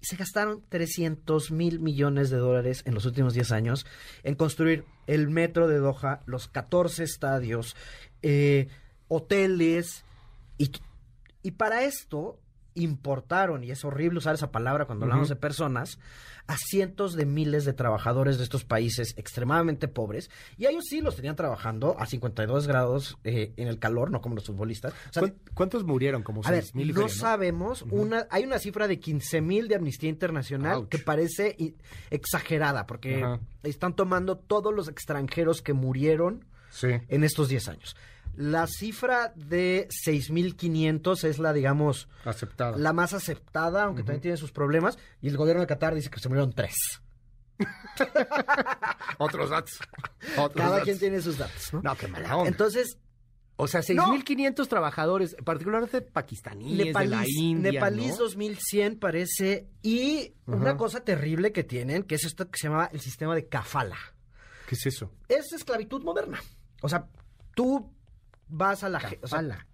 Y 0.00 0.06
se 0.06 0.16
gastaron 0.16 0.62
300 0.68 1.50
mil 1.50 1.80
millones 1.80 2.30
de 2.30 2.36
dólares 2.36 2.82
en 2.84 2.94
los 2.94 3.06
últimos 3.06 3.34
10 3.34 3.52
años 3.52 3.86
en 4.24 4.34
construir 4.34 4.84
el 5.06 5.28
metro 5.28 5.68
de 5.68 5.78
Doha, 5.78 6.20
los 6.26 6.48
14 6.48 7.04
estadios, 7.04 7.76
eh, 8.22 8.68
hoteles. 9.08 10.04
Y, 10.58 10.70
y 11.42 11.52
para 11.52 11.84
esto 11.84 12.38
importaron, 12.76 13.64
y 13.64 13.70
es 13.70 13.84
horrible 13.84 14.18
usar 14.18 14.34
esa 14.34 14.52
palabra 14.52 14.84
cuando 14.84 15.06
hablamos 15.06 15.28
de 15.28 15.36
personas, 15.36 15.98
a 16.46 16.56
cientos 16.56 17.14
de 17.16 17.26
miles 17.26 17.64
de 17.64 17.72
trabajadores 17.72 18.38
de 18.38 18.44
estos 18.44 18.64
países 18.64 19.14
extremadamente 19.16 19.88
pobres. 19.88 20.30
Y 20.56 20.66
ellos 20.66 20.84
sí 20.88 21.00
los 21.00 21.16
tenían 21.16 21.34
trabajando 21.34 21.98
a 21.98 22.06
52 22.06 22.68
grados 22.68 23.18
eh, 23.24 23.52
en 23.56 23.66
el 23.66 23.78
calor, 23.78 24.10
no 24.10 24.20
como 24.20 24.36
los 24.36 24.44
futbolistas. 24.44 24.94
¿Cuántos 25.54 25.84
murieron? 25.84 26.22
Como 26.22 26.42
a 26.44 26.52
mil 26.74 26.94
no 26.94 27.08
sabemos. 27.08 27.82
una, 27.90 28.26
hay 28.30 28.44
una 28.44 28.58
cifra 28.58 28.86
de 28.86 29.00
15 29.00 29.40
mil 29.40 29.68
de 29.68 29.76
Amnistía 29.76 30.10
Internacional 30.10 30.88
que 30.88 30.98
parece 30.98 31.56
exagerada, 32.10 32.86
porque 32.86 33.24
están 33.62 33.96
tomando 33.96 34.36
todos 34.36 34.72
los 34.72 34.88
extranjeros 34.88 35.62
que 35.62 35.72
murieron 35.72 36.44
en 36.82 37.24
estos 37.24 37.48
10 37.48 37.68
años. 37.68 37.96
La 38.36 38.66
cifra 38.66 39.32
de 39.34 39.88
6.500 39.88 41.24
es 41.24 41.38
la, 41.38 41.52
digamos, 41.52 42.08
aceptada. 42.24 42.76
la 42.76 42.92
más 42.92 43.12
aceptada, 43.14 43.84
aunque 43.84 44.02
también 44.02 44.20
tiene 44.20 44.36
sus 44.36 44.52
problemas. 44.52 44.98
Y 45.20 45.28
el 45.28 45.36
gobierno 45.36 45.62
de 45.62 45.66
Qatar 45.66 45.94
dice 45.94 46.10
que 46.10 46.20
se 46.20 46.28
murieron 46.28 46.52
tres. 46.52 46.76
Otros 49.18 49.50
datos. 49.50 49.78
Cada 50.54 50.82
quien 50.82 50.98
tiene 50.98 51.20
sus 51.20 51.38
datos. 51.38 51.72
No, 51.72 51.96
qué 51.96 52.08
mala 52.08 52.36
onda. 52.36 52.48
Entonces, 52.48 52.98
o 53.56 53.66
sea, 53.66 53.80
6.500 53.80 54.68
trabajadores, 54.68 55.34
particularmente 55.42 56.02
pakistaníes, 56.02 56.92
de 56.94 57.06
la 57.06 57.24
India, 57.26 57.72
Nepalís 57.72 58.18
2.100 58.18 58.98
parece. 58.98 59.68
Y 59.82 60.34
una 60.46 60.76
cosa 60.76 61.00
terrible 61.00 61.52
que 61.52 61.64
tienen, 61.64 62.02
que 62.02 62.16
es 62.16 62.24
esto 62.24 62.50
que 62.50 62.58
se 62.58 62.68
llama 62.68 62.90
el 62.92 63.00
sistema 63.00 63.34
de 63.34 63.48
kafala. 63.48 63.96
¿Qué 64.68 64.74
es 64.74 64.86
eso? 64.86 65.10
Es 65.28 65.52
esclavitud 65.52 66.02
moderna. 66.02 66.38
O 66.82 66.88
sea, 66.88 67.08
tú 67.54 67.95
vas 68.48 68.84
a 68.84 68.88
la... 68.88 69.00
Kafala. 69.00 69.66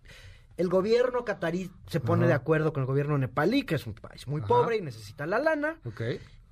el 0.57 0.69
gobierno 0.69 1.25
catarí 1.25 1.71
se 1.87 2.00
pone 2.00 2.26
de 2.26 2.35
acuerdo 2.35 2.73
con 2.73 2.83
el 2.83 2.87
gobierno 2.87 3.19
nepalí, 3.19 3.62
que 3.62 3.76
es 3.76 3.87
un 3.87 3.95
país 3.95 4.26
muy 4.26 4.43
pobre 4.43 4.76
y 4.76 4.83
necesita 4.83 5.26
la 5.26 5.38
lana. 5.38 5.81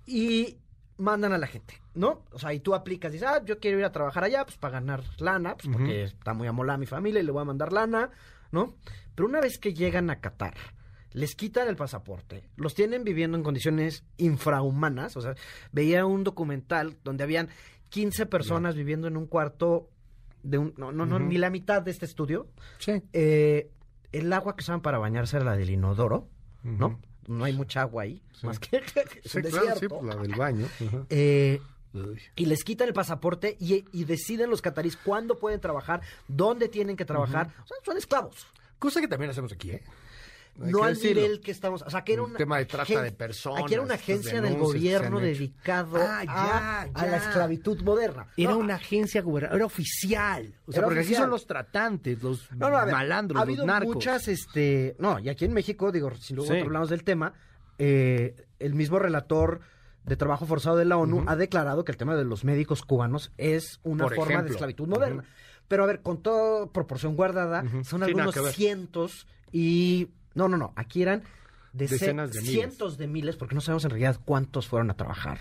Y 0.06 0.58
mandan 1.00 1.32
a 1.32 1.38
la 1.38 1.46
gente, 1.46 1.80
¿no? 1.94 2.24
O 2.30 2.38
sea, 2.38 2.52
y 2.52 2.60
tú 2.60 2.74
aplicas, 2.74 3.10
dices, 3.10 3.26
ah, 3.26 3.42
yo 3.44 3.58
quiero 3.58 3.78
ir 3.78 3.84
a 3.84 3.92
trabajar 3.92 4.24
allá, 4.24 4.44
pues 4.44 4.58
para 4.58 4.74
ganar 4.74 5.02
lana, 5.18 5.56
pues 5.56 5.68
porque 5.72 6.04
está 6.04 6.34
muy 6.34 6.46
amolada 6.46 6.78
mi 6.78 6.86
familia 6.86 7.20
y 7.20 7.24
le 7.24 7.32
voy 7.32 7.42
a 7.42 7.46
mandar 7.46 7.72
lana, 7.72 8.10
¿no? 8.52 8.76
Pero 9.14 9.28
una 9.28 9.40
vez 9.40 9.58
que 9.58 9.72
llegan 9.72 10.10
a 10.10 10.20
Qatar, 10.20 10.54
les 11.12 11.34
quitan 11.34 11.68
el 11.68 11.76
pasaporte, 11.76 12.50
los 12.56 12.74
tienen 12.74 13.02
viviendo 13.02 13.36
en 13.36 13.42
condiciones 13.42 14.04
infrahumanas, 14.18 15.16
o 15.16 15.20
sea, 15.20 15.34
veía 15.72 16.06
un 16.06 16.22
documental 16.22 16.98
donde 17.02 17.24
habían 17.24 17.48
15 17.88 18.26
personas 18.26 18.76
viviendo 18.76 19.08
en 19.08 19.16
un 19.16 19.26
cuarto 19.26 19.90
de 20.42 20.58
un, 20.58 20.74
no, 20.76 20.92
no, 20.92 21.06
no, 21.06 21.18
ni 21.18 21.38
la 21.38 21.50
mitad 21.50 21.82
de 21.82 21.90
este 21.90 22.06
estudio. 22.06 22.48
Sí. 22.78 23.02
Eh, 23.12 23.70
el 24.12 24.32
agua 24.32 24.56
que 24.56 24.62
usaban 24.62 24.80
para 24.80 24.98
bañarse 24.98 25.36
era 25.36 25.44
la 25.44 25.56
del 25.56 25.70
inodoro, 25.70 26.28
¿no? 26.62 27.00
No 27.26 27.44
hay 27.44 27.52
mucha 27.52 27.82
agua 27.82 28.04
ahí, 28.04 28.22
más 28.42 28.58
que, 28.58 28.78
es 29.24 29.34
un 29.34 29.42
desierto. 29.42 29.78
sí, 29.78 29.88
pues, 29.88 30.02
la 30.02 30.16
del 30.16 30.34
baño. 30.34 30.66
Eh, 31.10 31.60
y 32.36 32.46
les 32.46 32.64
quitan 32.64 32.88
el 32.88 32.94
pasaporte 32.94 33.56
y, 33.58 33.84
y, 33.92 34.04
deciden 34.04 34.50
los 34.50 34.62
catarís 34.62 34.96
cuándo 34.96 35.38
pueden 35.38 35.60
trabajar, 35.60 36.00
dónde 36.28 36.68
tienen 36.68 36.96
que 36.96 37.04
trabajar. 37.04 37.52
O 37.64 37.66
sea, 37.66 37.76
son 37.84 37.96
esclavos. 37.96 38.46
Cosa 38.78 39.00
que 39.00 39.08
también 39.08 39.30
hacemos 39.30 39.52
aquí, 39.52 39.72
¿eh? 39.72 39.82
No 40.56 40.84
al 40.84 40.98
nivel 40.98 41.40
que 41.40 41.50
estamos. 41.50 41.82
O 41.82 41.90
sea, 41.90 42.02
que 42.04 42.14
era 42.14 42.22
un 42.22 42.34
tema 42.34 42.58
de 42.58 42.66
trata 42.66 43.02
de 43.02 43.12
personas. 43.12 43.64
Aquí 43.64 43.74
era 43.74 43.82
una 43.82 43.94
agencia 43.94 44.40
del 44.40 44.56
gobierno 44.56 45.20
dedicado 45.20 45.98
ah, 45.98 46.86
a, 46.92 47.06
la 47.06 47.16
esclavitud 47.16 47.80
moderna. 47.82 48.26
Era 48.36 48.56
una 48.56 48.74
agencia 48.74 49.22
gubernamental, 49.22 49.56
era 49.56 49.66
oficial. 49.66 50.54
O 50.66 50.72
sea, 50.72 50.82
porque 50.82 51.00
aquí 51.00 51.14
son 51.14 51.30
los 51.30 51.46
tratantes, 51.46 52.22
los 52.22 52.50
malandros, 52.52 53.38
ha 53.38 53.42
habido 53.42 53.66
muchas, 53.66 54.28
este. 54.28 54.96
No, 54.98 55.18
y 55.18 55.28
aquí 55.28 55.44
en 55.44 55.52
México, 55.52 55.90
digo, 55.92 56.14
si 56.16 56.34
luego 56.34 56.52
hablamos 56.52 56.90
del 56.90 57.04
tema, 57.04 57.32
eh, 57.78 58.36
el 58.58 58.74
mismo 58.74 58.98
relator 58.98 59.60
de 60.04 60.16
trabajo 60.16 60.46
forzado 60.46 60.76
de 60.76 60.84
la 60.84 60.96
ONU 60.96 61.24
ha 61.26 61.36
declarado 61.36 61.84
que 61.84 61.92
el 61.92 61.98
tema 61.98 62.16
de 62.16 62.24
los 62.24 62.44
médicos 62.44 62.82
cubanos 62.82 63.32
es 63.38 63.80
una 63.82 64.08
forma 64.08 64.42
de 64.42 64.50
esclavitud 64.50 64.88
moderna. 64.88 65.24
Pero 65.68 65.84
a 65.84 65.86
ver, 65.86 66.02
con 66.02 66.20
toda 66.20 66.66
proporción 66.66 67.14
guardada, 67.14 67.64
son 67.84 68.02
algunos 68.02 68.34
cientos 68.52 69.26
y 69.52 70.08
no, 70.34 70.48
no, 70.48 70.56
no. 70.56 70.72
Aquí 70.76 71.02
eran 71.02 71.22
Decenas 71.72 72.32
de 72.32 72.40
cientos 72.40 72.98
de 72.98 73.06
miles, 73.06 73.36
porque 73.36 73.54
no 73.54 73.60
sabemos 73.60 73.84
en 73.84 73.90
realidad 73.90 74.20
cuántos 74.24 74.66
fueron 74.66 74.90
a 74.90 74.96
trabajar, 74.96 75.40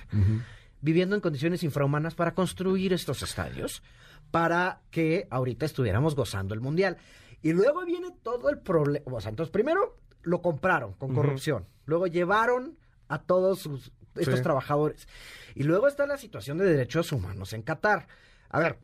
viviendo 0.81 1.15
en 1.15 1.21
condiciones 1.21 1.63
infrahumanas 1.63 2.13
para 2.13 2.35
construir 2.35 2.93
estos 2.93 3.23
estadios, 3.23 3.81
para 4.29 4.81
que 4.91 5.27
ahorita 5.31 5.65
estuviéramos 5.65 6.15
gozando 6.15 6.53
el 6.53 6.61
mundial. 6.61 6.97
Y 7.41 7.53
luego 7.53 7.83
viene 7.85 8.11
todo 8.21 8.49
el 8.49 8.59
problema. 8.59 9.03
O 9.11 9.21
sea, 9.21 9.29
entonces 9.29 9.51
primero 9.51 9.97
lo 10.21 10.41
compraron 10.41 10.93
con 10.93 11.15
corrupción, 11.15 11.65
luego 11.85 12.05
llevaron 12.05 12.77
a 13.07 13.19
todos 13.19 13.67
estos 14.15 14.41
trabajadores. 14.43 15.07
Y 15.55 15.63
luego 15.63 15.87
está 15.87 16.05
la 16.05 16.17
situación 16.17 16.59
de 16.59 16.65
derechos 16.65 17.11
humanos 17.11 17.53
en 17.53 17.63
Qatar. 17.63 18.07
A 18.49 18.59
ver, 18.59 18.77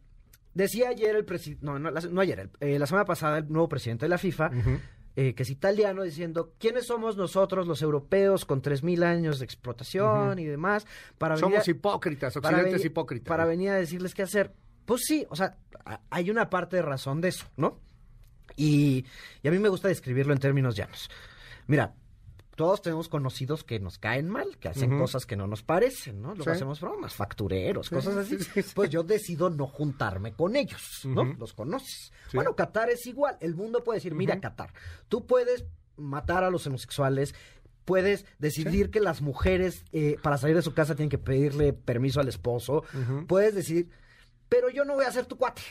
decía 0.56 0.90
ayer 0.90 1.16
el 1.16 1.26
presidente, 1.26 1.64
no, 1.64 1.78
no, 1.78 2.22
ayer, 2.22 2.50
eh, 2.60 2.80
la 2.80 2.88
semana 2.88 3.06
pasada 3.06 3.38
el 3.38 3.52
nuevo 3.52 3.70
presidente 3.70 4.06
de 4.06 4.10
la 4.10 4.18
FIFA 4.18 4.50
eh, 5.16 5.34
que 5.34 5.44
es 5.44 5.50
italiano, 5.50 6.04
diciendo 6.04 6.54
quiénes 6.60 6.88
somos 6.88 7.16
nosotros 7.18 7.68
los 7.68 7.82
europeos 7.82 8.46
con 8.46 8.62
3.000 8.62 9.04
años 9.04 9.40
de 9.40 9.46
explotación 9.46 10.40
y 10.40 10.46
demás. 10.46 10.86
Para 11.18 11.38
somos 11.38 11.68
hipócritas, 11.68 12.36
occidentes 12.36 12.84
hipócritas. 12.84 13.28
Para 13.28 13.46
venir 13.46 13.70
a 13.70 13.76
decirles 13.76 14.14
qué 14.14 14.24
hacer. 14.24 14.54
Pues 14.86 15.04
sí, 15.06 15.26
o 15.30 15.36
sea, 15.36 15.58
hay 16.10 16.30
una 16.30 16.50
parte 16.50 16.76
de 16.76 16.82
razón 16.82 17.22
de 17.22 17.30
eso, 17.30 17.46
¿no? 17.58 17.80
Y, 18.56 19.06
y 19.42 19.48
a 19.48 19.52
mí 19.52 19.60
me 19.60 19.70
gusta 19.70 19.88
describirlo 19.88 20.34
en 20.34 20.40
términos 20.40 20.76
llanos. 20.76 21.10
Mira, 21.68 21.96
todos 22.56 22.82
tenemos 22.82 23.10
conocidos 23.10 23.64
que 23.64 23.80
nos 23.80 23.98
caen 23.98 24.30
mal, 24.30 24.58
que 24.58 24.70
hacen 24.70 24.98
cosas 24.98 25.26
que 25.26 25.36
no 25.36 25.46
nos 25.46 25.62
parecen, 25.62 26.22
¿no? 26.22 26.34
Luego 26.34 26.52
hacemos 26.52 26.80
bromas, 26.80 27.14
factureros, 27.14 27.90
cosas 27.90 28.16
así. 28.16 28.38
pues 28.74 28.90
yo 28.90 29.04
decido 29.04 29.50
no 29.50 29.68
juntarme 29.68 30.34
con 30.34 30.56
ellos, 30.56 31.02
¿no? 31.04 31.26
Los 31.38 31.54
conoces. 31.54 32.12
Bueno, 32.34 32.56
Qatar 32.56 32.90
es 32.90 33.06
igual. 33.06 33.38
El 33.42 33.56
mundo 33.56 33.84
puede 33.84 33.98
decir, 33.98 34.16
mira, 34.16 34.40
Qatar, 34.40 34.74
tú 35.10 35.26
puedes 35.28 35.66
matar 35.98 36.44
a 36.44 36.50
los 36.50 36.66
homosexuales, 36.66 37.36
puedes 37.84 38.26
decidir 38.40 38.90
que 38.90 39.00
las 39.00 39.22
mujeres 39.22 39.84
eh, 39.92 40.18
para 40.22 40.38
salir 40.38 40.56
de 40.56 40.62
su 40.62 40.74
casa 40.74 40.96
tienen 40.96 41.10
que 41.10 41.18
pedirle 41.18 41.74
permiso 41.74 42.20
al 42.22 42.28
esposo, 42.28 42.84
puedes 43.28 43.54
decir, 43.54 43.90
pero 44.50 44.70
yo 44.70 44.86
no 44.86 44.96
voy 44.96 45.06
a 45.06 45.12
ser 45.12 45.26
tu 45.26 45.38
cuate. 45.38 45.62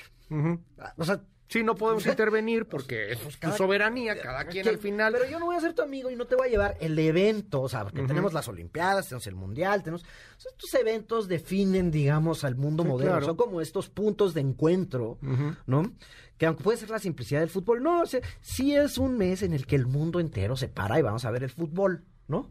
O 0.96 1.04
sea, 1.04 1.22
Sí, 1.46 1.62
no 1.62 1.74
podemos 1.74 2.06
intervenir 2.06 2.66
porque 2.66 3.12
es 3.12 3.18
pues, 3.18 3.38
tu 3.38 3.52
soberanía, 3.52 4.18
cada 4.18 4.46
quien 4.46 4.66
al 4.66 4.78
final. 4.78 5.12
Pero 5.12 5.30
yo 5.30 5.38
no 5.38 5.46
voy 5.46 5.56
a 5.56 5.60
ser 5.60 5.74
tu 5.74 5.82
amigo 5.82 6.10
y 6.10 6.16
no 6.16 6.26
te 6.26 6.36
voy 6.36 6.48
a 6.48 6.50
llevar 6.50 6.76
el 6.80 6.98
evento, 6.98 7.62
o 7.62 7.68
sea, 7.68 7.84
porque 7.84 8.02
tenemos 8.02 8.32
las 8.32 8.48
Olimpiadas, 8.48 9.08
tenemos 9.08 9.26
el 9.26 9.34
Mundial, 9.34 9.82
tenemos. 9.82 10.04
estos 10.38 10.74
eventos 10.74 11.28
definen, 11.28 11.90
digamos, 11.90 12.44
al 12.44 12.56
mundo 12.56 12.84
moderno. 12.84 13.20
Son 13.20 13.36
como 13.36 13.60
estos 13.60 13.88
puntos 13.88 14.34
de 14.34 14.40
encuentro, 14.40 15.18
¿no? 15.66 15.92
Que 16.38 16.46
aunque 16.46 16.64
puede 16.64 16.78
ser 16.78 16.90
la 16.90 16.98
simplicidad 16.98 17.40
del 17.40 17.50
fútbol, 17.50 17.82
no, 17.82 18.00
o 18.00 18.06
sea, 18.06 18.20
sí 18.40 18.74
es 18.74 18.98
un 18.98 19.16
mes 19.16 19.42
en 19.42 19.52
el 19.52 19.66
que 19.66 19.76
el 19.76 19.86
mundo 19.86 20.18
entero 20.20 20.56
se 20.56 20.68
para 20.68 20.98
y 20.98 21.02
vamos 21.02 21.24
a 21.24 21.30
ver 21.30 21.44
el 21.44 21.50
fútbol, 21.50 22.04
¿no? 22.26 22.50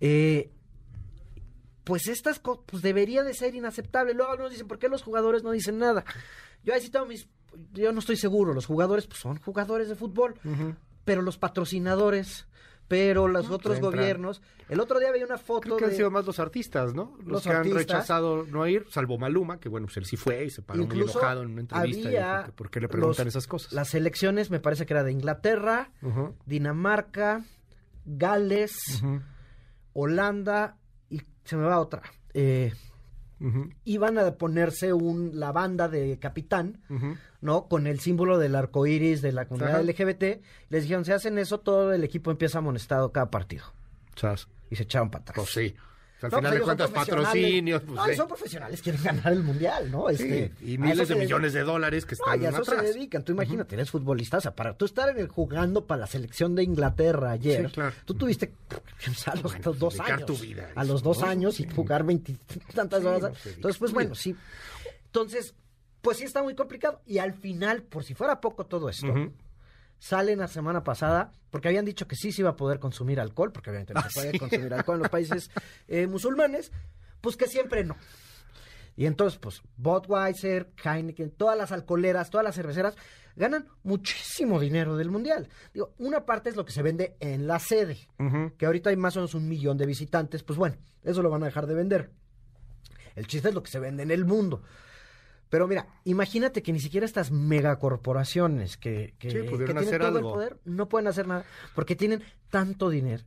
Eh, 0.00 0.50
pues 1.84 2.08
estas 2.08 2.40
cosas 2.40 2.64
pues 2.66 2.82
debería 2.82 3.22
de 3.22 3.32
ser 3.32 3.54
inaceptable. 3.54 4.12
Luego 4.12 4.36
nos 4.36 4.50
dicen, 4.50 4.66
¿por 4.66 4.78
qué 4.78 4.88
los 4.88 5.02
jugadores 5.02 5.44
no 5.44 5.52
dicen 5.52 5.78
nada? 5.78 6.04
Yo 6.64 6.74
he 6.74 6.80
citado 6.80 7.06
mis 7.06 7.28
yo 7.72 7.92
no 7.92 8.00
estoy 8.00 8.16
seguro, 8.16 8.52
los 8.52 8.66
jugadores 8.66 9.06
pues, 9.06 9.20
son 9.20 9.38
jugadores 9.40 9.88
de 9.88 9.94
fútbol, 9.94 10.34
pero 11.04 11.22
los 11.22 11.38
patrocinadores, 11.38 12.46
pero 12.88 13.28
los 13.28 13.50
otros 13.50 13.80
gobiernos, 13.80 14.42
el 14.68 14.80
otro 14.80 14.98
día 14.98 15.10
veía 15.12 15.24
una 15.24 15.38
foto 15.38 15.62
Creo 15.62 15.76
que 15.76 15.84
han 15.86 15.94
sido 15.94 16.10
más 16.10 16.26
los 16.26 16.38
artistas, 16.38 16.94
¿no? 16.94 17.16
Los, 17.24 17.42
que 17.42 17.50
han 17.50 17.70
rechazado 17.72 18.44
no 18.44 18.66
ir, 18.66 18.86
salvo 18.90 19.18
Maluma, 19.18 19.58
que 19.58 19.68
bueno, 19.68 19.86
pues 19.86 19.96
él 19.98 20.06
sí 20.06 20.16
fue 20.16 20.44
y 20.44 20.50
se 20.50 20.62
paró 20.62 20.86
muy 20.86 21.00
enojado 21.00 21.42
en 21.42 21.52
una 21.52 21.60
entrevista. 21.62 22.08
Había 22.08 22.50
¿Por 22.54 22.70
qué 22.70 22.80
le 22.80 22.88
preguntan 22.88 23.28
esas 23.28 23.46
cosas? 23.46 23.72
Las 23.72 23.94
elecciones 23.94 24.50
me 24.50 24.60
parece 24.60 24.86
que 24.86 24.92
era 24.94 25.04
de 25.04 25.12
Inglaterra, 25.12 25.90
Dinamarca, 26.44 27.44
Gales, 28.04 29.02
Holanda 29.92 30.76
y 31.08 31.22
se 31.44 31.56
me 31.56 31.64
va 31.64 31.80
otra. 31.80 32.02
Eh, 32.34 32.72
Iban 33.84 34.18
a 34.18 34.32
ponerse 34.36 34.92
un, 34.92 35.38
la 35.38 35.52
banda 35.52 35.88
de 35.88 36.18
capitán, 36.18 36.80
¿no? 37.40 37.68
Con 37.68 37.86
el 37.86 38.00
símbolo 38.00 38.38
del 38.38 38.54
arco 38.54 38.86
iris 38.86 39.22
de 39.22 39.32
la 39.32 39.46
comunidad 39.46 39.84
LGBT. 39.84 40.42
Les 40.70 40.82
dijeron, 40.82 41.04
si 41.04 41.12
hacen 41.12 41.38
eso, 41.38 41.60
todo 41.60 41.92
el 41.92 42.04
equipo 42.04 42.30
empieza 42.30 42.58
amonestado 42.58 43.12
cada 43.12 43.30
partido. 43.30 43.64
Chas. 44.14 44.48
Y 44.70 44.76
se 44.76 44.84
echaron 44.84 45.10
para 45.10 45.22
atrás. 45.22 45.36
Pues 45.36 45.50
sí 45.50 45.76
al 46.22 46.30
final 46.30 46.54
de 46.54 46.60
cuentas, 46.60 46.90
patrocinios. 46.90 47.82
Pues, 47.82 47.96
no, 47.96 48.14
son 48.14 48.28
profesionales, 48.28 48.80
quieren 48.80 49.02
ganar 49.02 49.32
el 49.32 49.42
mundial, 49.42 49.90
¿no? 49.90 50.08
Este, 50.08 50.52
y 50.62 50.78
miles 50.78 51.08
de 51.08 51.14
millones 51.14 51.52
de 51.52 51.62
dólares 51.62 52.06
que 52.06 52.14
están 52.14 52.40
no, 52.40 52.46
a 52.46 52.50
eso 52.50 52.64
se 52.64 52.76
dedican. 52.76 53.22
Tú 53.22 53.32
imagínate, 53.32 53.74
eres 53.74 53.90
futbolista, 53.90 54.38
o 54.38 54.40
sea, 54.40 54.54
para 54.54 54.74
tú 54.74 54.84
estar 54.86 55.08
en 55.10 55.18
el, 55.18 55.28
jugando 55.28 55.86
para 55.86 56.00
la 56.00 56.06
selección 56.06 56.54
de 56.54 56.62
Inglaterra 56.62 57.32
ayer, 57.32 57.70
tú 58.04 58.14
tuviste 58.14 58.52
a 59.26 59.36
los 59.36 59.78
dos 59.78 60.00
años. 60.00 60.26
Tu 60.26 60.36
vida, 60.36 60.70
a 60.74 60.84
los 60.84 61.02
dos 61.02 61.22
años 61.22 61.60
y 61.60 61.68
jugar 61.68 62.04
veintitantas 62.04 63.04
horas. 63.04 63.32
Entonces, 63.46 63.78
pues 63.78 63.92
bueno, 63.92 64.14
sí. 64.14 64.34
Entonces, 65.06 65.54
pues 66.00 66.18
sí 66.18 66.24
está 66.24 66.42
muy 66.42 66.54
complicado. 66.54 67.00
Y 67.06 67.18
al 67.18 67.34
final, 67.34 67.82
por 67.82 68.04
si 68.04 68.14
fuera 68.14 68.40
poco 68.40 68.66
todo 68.66 68.88
esto, 68.88 69.12
salen 69.98 70.38
la 70.38 70.48
semana 70.48 70.84
pasada, 70.84 71.32
porque 71.50 71.68
habían 71.68 71.84
dicho 71.84 72.06
que 72.06 72.16
sí 72.16 72.32
se 72.32 72.42
iba 72.42 72.50
a 72.50 72.56
poder 72.56 72.78
consumir 72.78 73.20
alcohol, 73.20 73.52
porque 73.52 73.70
obviamente 73.70 73.94
no 73.94 74.02
se 74.02 74.06
ah, 74.06 74.12
puede 74.14 74.38
consumir 74.38 74.74
alcohol 74.74 74.96
en 74.96 75.02
los 75.02 75.10
países 75.10 75.50
eh, 75.88 76.06
musulmanes, 76.06 76.72
pues 77.20 77.36
que 77.36 77.46
siempre 77.46 77.84
no. 77.84 77.96
Y 78.96 79.04
entonces, 79.04 79.38
pues, 79.38 79.62
Budweiser, 79.76 80.70
Heineken, 80.82 81.30
todas 81.30 81.56
las 81.56 81.70
alcoholeras, 81.70 82.30
todas 82.30 82.44
las 82.44 82.54
cerveceras 82.54 82.96
ganan 83.36 83.68
muchísimo 83.82 84.58
dinero 84.58 84.96
del 84.96 85.10
mundial. 85.10 85.48
Digo, 85.74 85.94
una 85.98 86.24
parte 86.24 86.48
es 86.48 86.56
lo 86.56 86.64
que 86.64 86.72
se 86.72 86.82
vende 86.82 87.16
en 87.20 87.46
la 87.46 87.58
sede, 87.58 88.08
que 88.56 88.64
ahorita 88.64 88.90
hay 88.90 88.96
más 88.96 89.16
o 89.16 89.20
menos 89.20 89.34
un 89.34 89.48
millón 89.48 89.76
de 89.76 89.84
visitantes, 89.84 90.42
pues 90.42 90.58
bueno, 90.58 90.76
eso 91.02 91.22
lo 91.22 91.28
van 91.28 91.42
a 91.42 91.46
dejar 91.46 91.66
de 91.66 91.74
vender. 91.74 92.10
El 93.14 93.26
chiste 93.26 93.48
es 93.48 93.54
lo 93.54 93.62
que 93.62 93.70
se 93.70 93.78
vende 93.78 94.02
en 94.02 94.10
el 94.10 94.24
mundo. 94.24 94.62
Pero 95.48 95.68
mira, 95.68 95.86
imagínate 96.04 96.62
que 96.62 96.72
ni 96.72 96.80
siquiera 96.80 97.06
estas 97.06 97.30
megacorporaciones 97.30 98.76
que, 98.76 99.14
que, 99.18 99.28
que 99.28 99.56
tienen 99.64 99.98
todo 99.98 100.18
el 100.18 100.24
poder 100.24 100.58
no 100.64 100.88
pueden 100.88 101.06
hacer 101.06 101.26
nada 101.26 101.44
porque 101.74 101.94
tienen 101.94 102.22
tanto 102.50 102.90
dinero, 102.90 103.22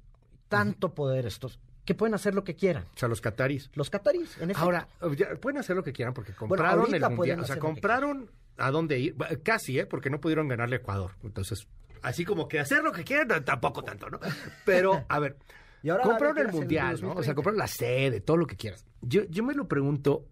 tanto 0.50 0.94
poder 0.94 1.26
estos 1.26 1.60
que 1.90 1.96
pueden 1.96 2.14
hacer 2.14 2.36
lo 2.36 2.44
que 2.44 2.56
quieran. 2.56 2.84
O 2.94 3.00
sea, 3.00 3.10
los 3.10 3.20
catarís. 3.20 3.72
Los 3.74 3.90
catarís, 3.90 4.38
en 4.38 4.52
efecto. 4.52 4.62
Ahora, 4.62 4.88
pueden 5.42 5.58
hacer 5.58 5.76
lo 5.76 5.84
que 5.84 5.92
quieran 5.92 6.14
porque 6.14 6.34
compraron 6.34 6.94
el 6.94 7.02
mundial. 7.02 7.40
O 7.40 7.46
sea, 7.46 7.58
compraron 7.58 8.30
a 8.58 8.70
dónde 8.70 9.00
ir. 9.00 9.16
Casi, 9.42 9.80
¿eh? 9.80 9.88
Porque 9.88 10.12
no 10.12 10.20
pudieron 10.22 10.48
ganarle 10.48 10.76
a 10.76 10.80
Ecuador. 10.80 11.14
Entonces, 11.24 11.68
así 12.04 12.26
como 12.26 12.48
que 12.48 12.60
hacer 12.60 12.84
lo 12.84 12.92
que 12.92 13.04
quieran, 13.04 13.44
tampoco 13.44 13.84
tanto, 13.84 14.08
¿no? 14.08 14.20
Pero, 14.66 15.04
a 15.10 15.18
ver, 15.18 15.38
y 15.82 15.90
ahora 15.90 16.04
compraron 16.04 16.38
el 16.38 16.52
mundial, 16.52 17.00
¿no? 17.02 17.14
O 17.14 17.24
sea, 17.24 17.34
compraron 17.34 17.58
la 17.58 17.66
sede, 17.66 18.22
todo 18.22 18.38
lo 18.38 18.46
que 18.46 18.56
quieras. 18.56 18.86
Yo, 19.02 19.24
yo 19.24 19.44
me 19.44 19.56
lo 19.56 19.68
pregunto, 19.68 20.28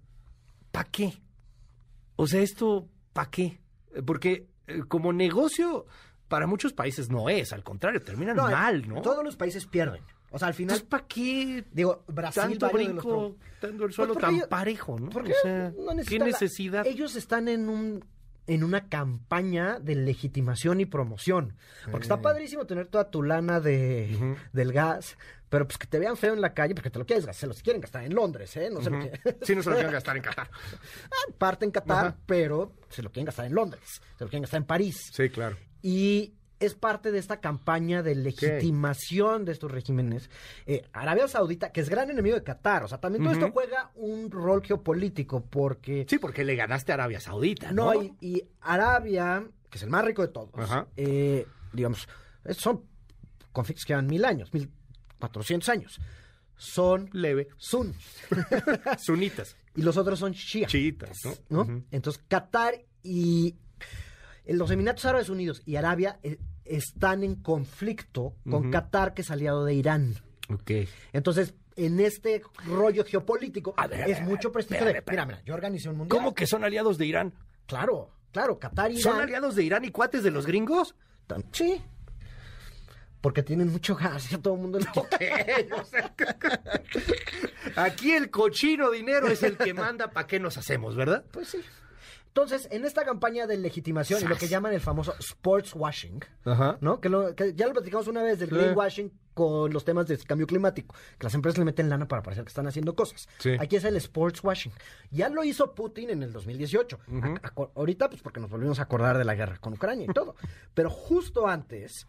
¿para 0.72 0.88
qué? 0.91 1.20
O 2.18 2.28
sea, 2.28 2.42
¿esto 2.42 2.90
para 3.14 3.30
qué? 3.30 3.62
Porque 4.06 4.48
eh, 4.68 4.82
como 4.88 5.14
negocio 5.14 5.86
para 6.28 6.46
muchos 6.46 6.74
países 6.74 7.10
no 7.10 7.30
es, 7.30 7.54
al 7.54 7.64
contrario, 7.64 8.02
terminan 8.02 8.36
mal, 8.36 8.88
¿no? 8.88 9.02
Todos 9.02 9.24
los 9.24 9.38
países 9.38 9.66
pierden. 9.66 10.04
O 10.30 10.38
sea, 10.38 10.50
al 10.50 10.54
final. 10.54 10.82
¿para 10.84 11.08
qué? 11.08 11.64
Digo, 11.72 12.04
Brasil. 12.08 12.44
Tanto 12.44 12.70
brinco, 12.70 13.36
dando 13.62 13.86
el 13.86 13.94
suelo 13.94 14.14
pues 14.14 14.26
tan 14.26 14.50
parejo, 14.50 15.00
¿no? 15.00 15.08
o 15.08 15.26
sea, 15.42 15.72
¿qué 16.06 16.20
necesidad? 16.20 16.86
Ellos 16.86 17.16
están 17.16 17.48
en 17.48 17.70
un 17.70 18.04
en 18.48 18.63
una 18.63 18.88
campaña 18.89 19.80
de 19.80 19.96
legitimación 19.96 20.80
y 20.80 20.86
promoción. 20.86 21.56
Porque 21.92 22.06
está 22.06 22.22
padrísimo 22.22 22.66
tener 22.66 22.88
toda 22.88 23.12
tu 23.12 23.22
lana 23.22 23.60
de, 23.60 24.36
del 24.54 24.74
gas, 24.74 25.18
pero 25.50 25.68
pues 25.68 25.77
que 25.77 25.88
te 25.88 26.00
vean 26.00 26.18
feo 26.18 26.34
en 26.34 26.42
la 26.42 26.54
calle 26.54 26.74
porque 26.74 26.89
te 26.89 27.00
lo 27.00 27.06
quieres 27.06 27.25
gastar, 27.25 27.42
se 27.42 27.48
los 27.48 27.62
quieren 27.62 27.82
gastar 27.82 28.04
en 28.04 28.16
Londres, 28.16 28.56
¿eh? 28.58 28.70
No 28.72 28.82
sé 28.82 28.89
lo 28.89 29.00
que... 29.00 29.38
Sí, 29.46 29.56
no 29.56 29.63
se 29.63 29.70
lo 29.70 29.75
quieren 29.75 29.94
gastar 29.94 30.18
en 30.18 30.24
Qatar. 30.24 30.50
Ah, 31.06 31.32
parte 31.38 31.65
en 31.65 31.72
Qatar, 31.72 32.15
pero 32.26 32.74
se 32.89 33.02
lo 33.02 33.12
quieren 33.12 33.26
gastar 33.26 33.45
en 33.45 33.54
Londres, 33.56 34.02
se 34.17 34.24
lo 34.24 34.30
quieren 34.30 34.43
gastar 34.43 34.62
en 34.62 34.67
París. 34.67 35.10
Sí, 35.13 35.30
claro. 35.30 35.58
Y 35.82 36.34
es 36.60 36.74
parte 36.74 37.12
de 37.12 37.20
esta 37.20 37.39
campaña 37.39 38.02
de 38.04 38.15
legitimación 38.15 39.46
de 39.46 39.52
estos 39.52 39.72
regímenes. 39.72 40.30
Eh, 40.65 40.88
Arabia 40.93 41.28
Saudita, 41.28 41.72
que 41.72 41.82
es 41.82 41.89
gran 41.89 42.10
enemigo 42.10 42.36
de 42.36 42.43
Qatar, 42.43 42.84
o 42.84 42.88
sea, 42.88 43.00
también 43.00 43.24
todo 43.24 43.34
esto 43.34 43.52
juega 43.52 43.91
un 43.96 44.32
rol 44.32 44.63
geopolítico 44.63 45.46
porque... 45.46 46.06
Sí, 46.10 46.17
porque 46.17 46.43
le 46.43 46.56
ganaste 46.56 46.91
a 46.91 46.96
Arabia 46.96 47.20
Saudita, 47.20 47.72
¿no? 47.72 47.93
no 47.93 48.15
y, 48.22 48.43
Arabia, 48.62 49.46
que 49.70 49.78
es 49.78 49.84
el 49.84 49.89
más 49.89 50.04
rico 50.04 50.22
de 50.22 50.30
todos, 50.30 50.50
eh, 50.96 51.46
digamos, 51.74 52.08
son 52.52 52.84
conflictos 53.52 53.86
que 53.86 53.93
llevan 53.93 54.08
mil 54.08 54.26
años, 54.26 54.54
mil 54.54 54.72
cuatrocientos 55.20 55.70
años. 55.70 56.00
Son 56.56 57.10
leve 57.13 57.50
sun. 57.58 57.93
Sunitas. 58.98 59.56
Y 59.78 59.84
los 59.84 59.96
otros 59.96 60.17
son 60.17 60.32
shia. 60.32 60.65
Chiitas, 60.65 61.20
¿no? 61.50 61.84
Entonces, 61.91 62.24
Qatar 62.28 62.84
y 63.04 63.56
los 64.48 64.72
Emiratos 64.72 65.06
Árabes 65.06 65.30
Unidos 65.30 65.62
y 65.66 65.76
Arabia 65.76 66.20
eh, 66.24 66.38
están 66.66 67.24
en 67.24 67.36
conflicto 67.36 68.36
con 68.50 68.72
Qatar, 68.72 69.14
que 69.14 69.22
es 69.22 69.32
aliado 69.32 69.66
de 69.66 69.74
Irán. 69.74 70.16
Ok. 70.50 70.72
Entonces, 71.14 71.54
en 71.76 72.00
este 72.00 72.42
rollo 72.66 73.06
geopolítico, 73.06 73.76
es 74.08 74.22
mucho 74.22 74.52
prestigio 74.52 74.86
de, 74.86 75.04
mira, 75.08 75.26
mira, 75.26 75.42
yo 75.46 75.54
organicé 75.54 75.90
un 75.90 75.98
mundial. 75.98 76.18
¿Cómo 76.18 76.34
que 76.34 76.48
son 76.48 76.64
aliados 76.64 76.98
de 76.98 77.06
Irán? 77.06 77.34
Claro, 77.68 78.10
claro, 78.32 78.58
Qatar 78.58 78.92
y 78.92 79.00
Irán. 79.00 79.14
¿Son 79.14 79.22
aliados 79.22 79.56
de 79.56 79.64
Irán 79.64 79.86
y 79.86 79.92
cuates 79.92 80.24
de 80.24 80.32
los 80.32 80.46
gringos? 80.46 80.96
Sí. 81.52 81.82
Porque 83.22 83.44
tienen 83.44 83.70
mucho 83.70 83.96
gas, 83.96 84.30
ya 84.30 84.38
todo 84.38 84.54
el 84.54 84.62
mundo 84.62 84.80
lo 84.80 84.86
Aquí 87.76 88.14
el 88.14 88.30
cochino 88.30 88.92
dinero 88.92 89.28
es 89.28 89.44
el 89.44 89.58
que 89.58 89.74
manda 89.74 90.12
para 90.12 90.28
qué 90.28 90.40
nos 90.40 90.58
hacemos, 90.58 90.96
¿verdad? 90.96 91.26
Pues 91.32 91.50
sí. 91.50 91.60
Entonces, 92.38 92.67
en 92.69 92.86
esta 92.86 93.04
campaña 93.04 93.47
de 93.47 93.58
legitimación 93.58 94.21
y 94.21 94.28
lo 94.28 94.36
que 94.36 94.47
llaman 94.47 94.71
el 94.71 94.80
famoso 94.80 95.15
sports 95.17 95.73
washing, 95.73 96.23
¿no? 96.82 97.02
Que, 97.02 97.10
ya 97.56 97.65
lo 97.65 97.73
platicamos 97.73 98.08
una 98.08 98.21
vez 98.21 98.38
del 98.38 98.52
greenwashing 98.52 99.12
con 99.34 99.73
los 99.73 99.84
temas 99.84 100.06
de 100.06 100.19
cambio 100.19 100.45
climático, 100.45 100.93
que 101.17 101.23
las 101.23 101.34
empresas 101.34 101.58
le 101.58 101.65
meten 101.65 101.89
lana 101.89 102.08
para 102.08 102.21
parecer 102.21 102.43
que 102.43 102.50
están 102.50 102.67
haciendo 102.67 102.95
cosas. 102.95 103.28
Aquí 103.60 103.78
es 103.78 103.84
el 103.86 103.95
sports 103.95 104.43
washing. 104.43 104.71
Ya 105.10 105.30
lo 105.30 105.43
hizo 105.43 105.73
Putin 105.73 106.12
en 106.12 106.21
el 106.21 106.32
2018. 106.32 107.00
ahorita, 107.73 108.08
pues 108.08 108.21
porque 108.21 108.39
nos 108.39 108.52
volvimos 108.52 108.78
a 108.78 108.84
acordar 108.84 109.17
de 109.17 109.26
la 109.26 109.34
guerra 109.34 109.58
con 109.58 109.73
Ucrania 109.73 110.06
y 110.08 110.13
todo. 110.13 110.36
Pero 110.76 110.91
justo 110.91 111.47
antes, 111.47 112.06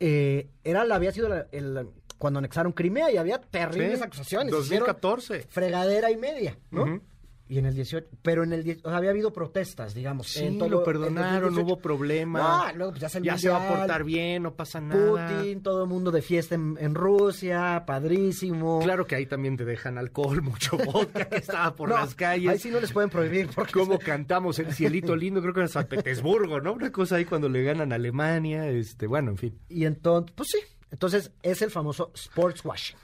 eh, 0.00 0.48
era 0.64 0.82
había 0.82 1.12
sido 1.12 1.32
el, 1.52 1.90
cuando 2.18 2.38
anexaron 2.40 2.72
Crimea 2.72 3.12
y 3.12 3.18
había 3.18 3.40
terribles 3.40 4.02
acusaciones. 4.02 4.50
2014. 4.50 5.46
Fregadera 5.48 6.10
y 6.10 6.16
media, 6.16 6.58
¿no? 6.72 7.00
Y 7.46 7.58
en 7.58 7.66
el 7.66 7.74
18, 7.74 8.08
pero 8.22 8.42
en 8.42 8.54
el 8.54 8.80
o 8.82 8.88
sea, 8.88 8.96
había 8.96 9.10
habido 9.10 9.32
protestas, 9.32 9.92
digamos. 9.92 10.28
Sí, 10.28 10.44
en 10.44 10.58
todo, 10.58 10.70
lo 10.70 10.82
perdonaron, 10.82 11.54
no 11.54 11.60
hubo 11.60 11.78
problema. 11.78 12.72
No, 12.72 12.88
pues 12.88 13.00
ya 13.00 13.10
se, 13.10 13.20
ya 13.20 13.36
se 13.36 13.50
va 13.50 13.66
a 13.66 13.68
portar 13.68 14.02
bien, 14.02 14.42
no 14.42 14.54
pasa 14.54 14.80
nada. 14.80 15.28
Putin, 15.28 15.62
todo 15.62 15.82
el 15.82 15.88
mundo 15.88 16.10
de 16.10 16.22
fiesta 16.22 16.54
en, 16.54 16.94
Rusia, 16.94 17.84
padrísimo. 17.86 18.80
Claro 18.82 19.06
que 19.06 19.16
ahí 19.16 19.26
también 19.26 19.58
te 19.58 19.66
dejan 19.66 19.98
alcohol, 19.98 20.40
mucho 20.40 20.78
vodka 20.92 21.28
que 21.28 21.36
estaba 21.36 21.74
por 21.74 21.90
las 21.90 22.14
calles. 22.14 22.50
Ahí 22.50 22.58
sí 22.58 22.70
no 22.70 22.80
les 22.80 22.92
pueden 22.92 23.10
prohibir. 23.10 23.50
Porque 23.54 23.72
Cómo 23.72 23.98
cantamos 24.04 24.58
el 24.58 24.72
cielito 24.72 25.14
lindo, 25.16 25.42
creo 25.42 25.52
que 25.52 25.60
en 25.60 25.68
San 25.68 25.86
Petersburgo, 25.86 26.60
¿no? 26.62 26.72
Una 26.72 26.90
cosa 26.92 27.16
ahí 27.16 27.26
cuando 27.26 27.50
le 27.50 27.62
ganan 27.62 27.92
a 27.92 27.96
Alemania, 27.96 28.68
este, 28.68 29.06
bueno, 29.06 29.32
en 29.32 29.36
fin. 29.36 29.58
Y 29.68 29.84
entonces, 29.84 30.32
pues 30.34 30.48
sí, 30.50 30.58
entonces, 30.94 31.32
es 31.42 31.60
el 31.60 31.72
famoso 31.72 32.12
sports 32.14 32.64
washing. 32.64 32.96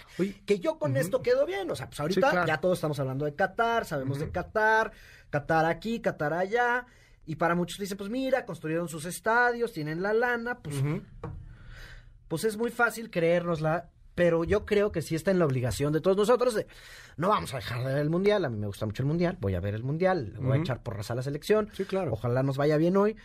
que 0.47 0.61
yo 0.61 0.79
con 0.79 0.97
esto 0.97 1.23
quedo 1.23 1.45
bien. 1.45 1.69
O 1.73 1.75
sea, 1.75 1.89
pues 1.89 1.99
ahorita 1.99 2.47
ya 2.47 2.59
todos 2.59 2.79
estamos 2.79 3.01
hablando 3.01 3.25
de 3.25 3.35
Qatar, 3.35 3.85
sabemos 3.85 4.21
de 4.21 4.31
Qatar, 4.31 4.93
Qatar 5.29 5.67
aquí, 5.67 5.99
Qatar 5.99 6.33
allá. 6.33 6.87
Y 7.27 7.35
para 7.35 7.57
muchos 7.57 7.81
dicen, 7.81 7.99
pues 7.99 8.09
mira, 8.09 8.47
construyeron 8.47 8.89
sus 8.89 9.07
estadios, 9.07 9.73
tienen 9.73 10.03
la 10.03 10.13
lana, 10.13 10.61
pues, 10.61 10.77
pues 12.29 12.45
es 12.45 12.57
muy 12.57 12.71
fácil 12.71 13.11
creérnosla. 13.11 13.91
Pero 14.15 14.45
yo 14.45 14.67
creo 14.67 14.93
que 14.93 15.03
sí 15.03 15.17
está 15.17 15.33
en 15.33 15.41
la 15.41 15.47
obligación 15.47 15.93
de 15.93 16.01
todos 16.01 16.17
nosotros 16.17 16.55
de 16.55 16.69
no 17.17 17.31
vamos 17.31 17.55
a 17.55 17.57
dejar 17.57 17.81
de 17.85 17.95
ver 17.95 18.03
el 18.03 18.11
mundial. 18.11 18.45
A 18.45 18.51
mí 18.51 18.57
me 18.57 18.69
gusta 18.69 18.87
mucho 18.87 19.03
el 19.03 19.09
mundial, 19.09 19.37
voy 19.41 19.57
a 19.57 19.61
ver 19.61 19.75
el 19.75 19.83
mundial, 19.83 20.37
voy 20.39 20.59
a 20.59 20.61
echar 20.61 20.81
por 20.81 20.97
a 20.97 21.15
la 21.17 21.23
selección. 21.23 21.71
Sí, 21.73 21.85
claro. 21.87 22.13
Ojalá 22.13 22.45
nos 22.45 22.57
vaya 22.57 22.77
bien 22.77 22.97
hoy. 22.97 23.17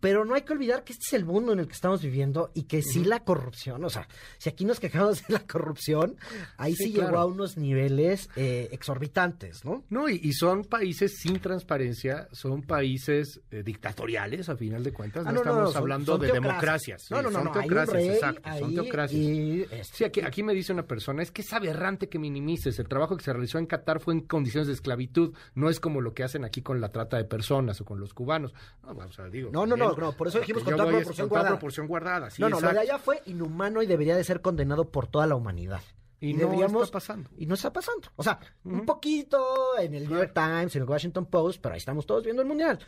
Pero 0.00 0.24
no 0.24 0.34
hay 0.34 0.42
que 0.42 0.52
olvidar 0.52 0.84
que 0.84 0.92
este 0.92 1.04
es 1.06 1.12
el 1.14 1.24
mundo 1.24 1.52
en 1.52 1.60
el 1.60 1.66
que 1.66 1.72
estamos 1.72 2.02
viviendo 2.02 2.50
y 2.54 2.64
que 2.64 2.82
sí 2.82 3.04
la 3.04 3.24
corrupción, 3.24 3.84
o 3.84 3.90
sea, 3.90 4.08
si 4.38 4.48
aquí 4.48 4.64
nos 4.64 4.80
quejamos 4.80 5.22
de 5.26 5.34
la 5.34 5.40
corrupción, 5.40 6.16
ahí 6.56 6.74
sí, 6.74 6.92
llegó 6.92 7.18
a 7.18 7.26
unos 7.26 7.56
niveles 7.56 8.28
eh, 8.36 8.68
exorbitantes, 8.72 9.64
¿no? 9.64 9.84
No, 9.88 10.08
y, 10.08 10.32
son 10.32 10.64
países 10.64 11.16
sin 11.18 11.40
transparencia, 11.40 12.28
son 12.32 12.62
países 12.62 13.40
eh, 13.50 13.62
dictatoriales, 13.62 14.48
a 14.48 14.56
final 14.56 14.82
de 14.84 14.92
cuentas, 14.92 15.24
ah, 15.26 15.32
no, 15.32 15.38
estamos 15.38 15.76
hablando 15.76 16.18
de 16.18 16.32
democracias. 16.32 17.10
No, 17.10 17.22
no, 17.22 17.30
no, 17.30 17.42
son 17.42 17.52
teocracias, 17.52 18.04
exacto, 18.04 18.50
son 18.58 18.74
teocracias. 18.74 19.88
Sí, 19.92 20.04
aquí, 20.04 20.20
aquí 20.20 20.42
me 20.42 20.52
dice 20.52 20.72
una 20.72 20.86
persona, 20.86 21.22
es 21.22 21.30
que 21.30 21.42
es 21.42 21.52
aberrante 21.52 22.08
que 22.08 22.18
minimices, 22.18 22.78
el 22.78 22.88
trabajo 22.88 23.16
que 23.16 23.24
se 23.24 23.32
realizó 23.32 23.58
en 23.58 23.66
Qatar 23.66 24.00
fue 24.00 24.14
en 24.14 24.20
condiciones 24.20 24.66
de 24.66 24.74
esclavitud, 24.74 25.34
no 25.54 25.70
es 25.70 25.80
como 25.80 26.00
lo 26.00 26.12
que 26.12 26.22
hacen 26.22 26.44
aquí 26.44 26.62
con 26.62 26.80
la 26.80 26.90
trata 26.90 27.16
de 27.16 27.24
personas 27.24 27.80
o 27.80 27.84
con 27.84 28.00
los 28.00 28.12
cubanos. 28.12 28.54
No, 28.82 28.90
o 28.92 29.12
sea, 29.12 29.28
digo, 29.28 29.50
no, 29.52 29.66
no, 29.66 29.76
no, 29.90 29.96
no, 29.96 30.12
por 30.12 30.28
eso 30.28 30.40
dijimos 30.40 30.64
con 30.64 30.76
toda 30.76 30.88
proporción 30.88 31.28
guardada. 31.28 31.50
proporción 31.50 31.86
guardada. 31.86 32.28
no, 32.38 32.48
no, 32.48 32.60
lo 32.60 32.72
de 32.72 32.80
allá 32.80 32.98
fue 32.98 33.22
inhumano 33.26 33.82
y 33.82 33.86
debería 33.86 34.16
de 34.16 34.24
ser 34.24 34.40
condenado 34.40 34.90
por 34.90 35.06
toda 35.06 35.26
la 35.26 35.36
humanidad. 35.36 35.80
Y, 36.20 36.32
no 36.32 36.50
está 36.64 36.92
pasando. 36.92 37.30
Y 37.36 37.46
no 37.46 37.54
está 37.54 37.72
pasando. 37.72 38.08
O 38.16 38.22
sea, 38.22 38.40
un 38.64 38.86
poquito 38.86 39.78
en 39.78 39.94
el 39.94 40.08
New 40.08 40.18
York 40.18 40.32
Times, 40.34 40.74
en 40.74 40.82
el 40.82 40.88
Washington 40.88 41.26
Post, 41.26 41.60
pero 41.60 41.74
ahí 41.74 41.78
estamos 41.78 42.06
todos 42.06 42.24
viendo 42.24 42.42
el 42.42 42.48
Mundial. 42.48 42.78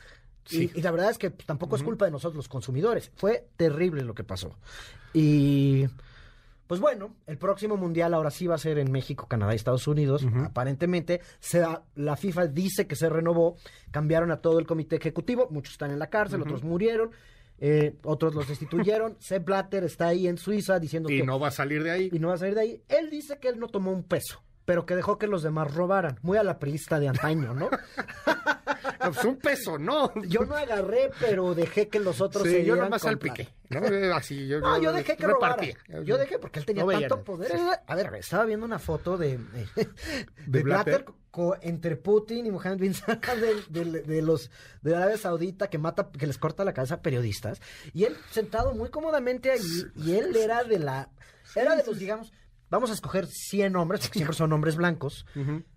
Y, 0.50 0.80
la 0.80 0.90
verdad 0.90 1.10
es 1.10 1.18
que 1.18 1.30
tampoco 1.30 1.76
es 1.76 1.82
culpa 1.82 2.06
de 2.06 2.10
nosotros 2.10 2.36
los 2.36 2.48
consumidores. 2.48 3.12
Fue 3.16 3.48
terrible 3.56 4.02
lo 4.02 4.14
que 4.14 4.24
pasó. 4.24 4.56
Y 5.12 5.86
pues 6.68 6.80
bueno, 6.82 7.16
el 7.26 7.38
próximo 7.38 7.78
mundial 7.78 8.12
ahora 8.12 8.30
sí 8.30 8.46
va 8.46 8.54
a 8.54 8.58
ser 8.58 8.78
en 8.78 8.92
México, 8.92 9.26
Canadá 9.26 9.54
y 9.54 9.56
Estados 9.56 9.88
Unidos. 9.88 10.24
Aparentemente, 10.44 11.22
la 11.96 12.16
FIFA 12.16 12.46
dice 12.48 12.86
que 12.86 12.94
se 12.94 13.08
renovó, 13.08 13.56
cambiaron 13.90 14.30
a 14.30 14.42
todo 14.42 14.58
el 14.58 14.66
comité 14.66 14.96
ejecutivo, 14.96 15.48
muchos 15.50 15.72
están 15.72 15.90
en 15.90 15.98
la 15.98 16.08
cárcel, 16.08 16.42
otros 16.42 16.62
murieron. 16.62 17.10
Eh, 17.60 17.96
otros 18.04 18.36
los 18.36 18.46
destituyeron. 18.46 19.16
Sepp 19.20 19.44
Blatter 19.44 19.82
está 19.82 20.08
ahí 20.08 20.28
en 20.28 20.38
Suiza 20.38 20.78
diciendo 20.78 21.10
y 21.10 21.18
que... 21.18 21.24
no 21.24 21.40
va 21.40 21.48
a 21.48 21.50
salir 21.50 21.82
de 21.82 21.90
ahí. 21.90 22.08
Y 22.12 22.20
no 22.20 22.28
va 22.28 22.34
a 22.34 22.38
salir 22.38 22.54
de 22.54 22.60
ahí. 22.60 22.82
Él 22.88 23.10
dice 23.10 23.38
que 23.40 23.48
él 23.48 23.58
no 23.58 23.66
tomó 23.66 23.90
un 23.90 24.04
peso, 24.04 24.40
pero 24.68 24.84
que 24.84 24.94
dejó 24.94 25.16
que 25.16 25.26
los 25.26 25.42
demás 25.42 25.72
robaran. 25.72 26.18
Muy 26.20 26.36
a 26.36 26.42
la 26.42 26.58
prista 26.58 27.00
de 27.00 27.08
antaño, 27.08 27.54
¿no? 27.54 27.70
pues 29.00 29.24
un 29.24 29.38
peso, 29.38 29.78
no. 29.78 30.12
Yo 30.24 30.44
no 30.44 30.54
agarré, 30.54 31.10
pero 31.18 31.54
dejé 31.54 31.88
que 31.88 31.98
los 31.98 32.20
otros 32.20 32.42
se 32.42 32.66
yo 32.66 32.76
nomás 32.76 33.00
salpiqué. 33.00 33.48
¿no? 33.70 33.80
Así, 34.14 34.46
yo, 34.46 34.60
no, 34.60 34.78
yo 34.78 34.92
dejé 34.92 35.16
que 35.16 35.26
robara. 35.26 35.56
Yo 36.04 36.18
dejé 36.18 36.38
porque 36.38 36.58
él 36.58 36.66
tenía 36.66 36.84
tanto 36.84 37.24
poder. 37.24 37.50
A 37.86 37.94
ver, 37.94 38.14
estaba 38.16 38.44
viendo 38.44 38.66
una 38.66 38.78
foto 38.78 39.16
de, 39.16 39.38
de, 40.46 40.62
Blatter, 40.62 41.06
entre 41.62 41.96
Putin 41.96 42.44
y 42.44 42.50
Mohammed 42.50 42.78
bin 42.78 42.92
Salman 42.92 43.40
de, 43.70 44.02
de, 44.02 44.20
los 44.20 44.50
de 44.82 44.94
Arabia 44.94 45.16
Saudita 45.16 45.70
que 45.70 45.78
mata, 45.78 46.10
que 46.10 46.26
les 46.26 46.36
corta 46.36 46.62
la 46.66 46.74
cabeza 46.74 46.96
a 46.96 47.00
periodistas. 47.00 47.62
Y 47.94 48.04
él 48.04 48.18
sentado 48.30 48.74
muy 48.74 48.90
cómodamente 48.90 49.50
allí, 49.50 49.86
y 49.96 50.12
él 50.16 50.36
era 50.36 50.62
de 50.62 50.78
la, 50.78 51.08
era 51.56 51.74
de 51.74 51.84
los, 51.86 51.98
digamos, 51.98 52.34
vamos 52.70 52.90
a 52.90 52.94
escoger 52.94 53.26
100 53.26 53.76
hombres, 53.76 54.00
porque 54.02 54.18
siempre 54.18 54.36
son 54.36 54.52
hombres 54.52 54.76
blancos, 54.76 55.26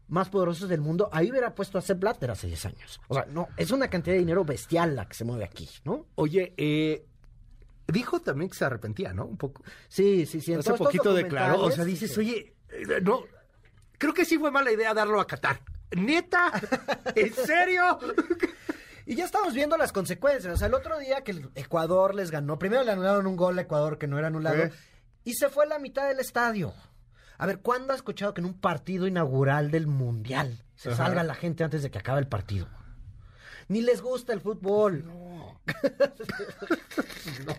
más 0.08 0.30
poderosos 0.30 0.68
del 0.70 0.82
mundo, 0.82 1.10
ahí 1.12 1.32
hubiera 1.32 1.56
puesto 1.56 1.78
a 1.78 1.82
Sepp 1.82 2.00
Blatter 2.00 2.32
hace 2.32 2.48
10 2.48 2.66
años. 2.66 3.02
O 3.08 3.14
sea, 3.14 3.26
no, 3.26 3.48
es 3.58 3.72
una 3.72 3.90
cantidad 3.90 4.14
de 4.14 4.20
dinero 4.20 4.44
bestial 4.44 4.96
la 4.96 5.08
que 5.08 5.14
se 5.14 5.24
mueve 5.24 5.46
aquí, 5.46 5.70
¿no? 5.86 6.08
Oye, 6.16 6.54
eh, 6.58 7.06
dijo 7.88 8.20
también 8.20 8.50
que 8.50 8.58
se 8.58 8.66
arrepentía, 8.66 9.14
¿no? 9.14 9.26
Un 9.26 9.38
poco. 9.38 9.64
Sí, 9.88 10.26
sí, 10.26 10.42
sí. 10.42 10.54
Hace 10.54 10.74
poquito 10.74 11.14
declaró, 11.14 11.62
o 11.62 11.72
sea, 11.72 11.86
dices, 11.86 12.18
oye, 12.18 12.56
eh, 12.70 13.02
no, 13.02 13.24
creo 13.98 14.14
que 14.14 14.26
sí 14.26 14.38
fue 14.38 14.52
mala 14.52 14.72
idea 14.72 14.94
darlo 14.94 15.20
a 15.20 15.28
Qatar. 15.28 15.62
¿Neta? 15.96 16.52
¿En 17.16 17.34
serio? 17.34 18.00
Y 19.06 19.16
ya 19.16 19.26
estamos 19.26 19.54
viendo 19.54 19.78
las 19.78 19.92
consecuencias. 19.92 20.54
O 20.54 20.58
sea, 20.58 20.68
el 20.68 20.74
otro 20.74 20.98
día 21.00 21.22
que 21.24 21.42
Ecuador 21.56 22.16
les 22.16 22.32
ganó, 22.32 22.58
primero 22.58 22.84
le 22.84 22.92
anularon 22.92 23.28
un 23.28 23.36
gol 23.36 23.58
a 23.60 23.64
Ecuador 23.64 23.98
que 23.98 24.08
no 24.08 24.18
era 24.18 24.28
anulado 24.28 24.70
y 25.24 25.34
se 25.34 25.50
fue 25.50 25.66
a 25.66 25.70
la 25.70 25.80
mitad 25.80 26.08
del 26.08 26.20
estadio. 26.20 26.74
A 27.38 27.46
ver, 27.46 27.60
¿cuándo 27.60 27.94
has 27.94 27.98
escuchado 27.98 28.34
que 28.34 28.42
en 28.42 28.46
un 28.46 28.60
partido 28.60 29.08
inaugural 29.08 29.72
del 29.72 29.88
Mundial 29.88 30.64
se 30.76 30.96
salga 30.96 31.24
la 31.24 31.34
gente 31.34 31.64
antes 31.64 31.82
de 31.82 31.90
que 31.90 31.98
acabe 31.98 32.20
el 32.20 32.28
partido? 32.28 32.68
Ni 33.68 33.82
les 33.82 34.02
gusta 34.02 34.34
el 34.34 34.42
fútbol. 34.42 35.06
No. 35.06 35.60
no. 37.48 37.56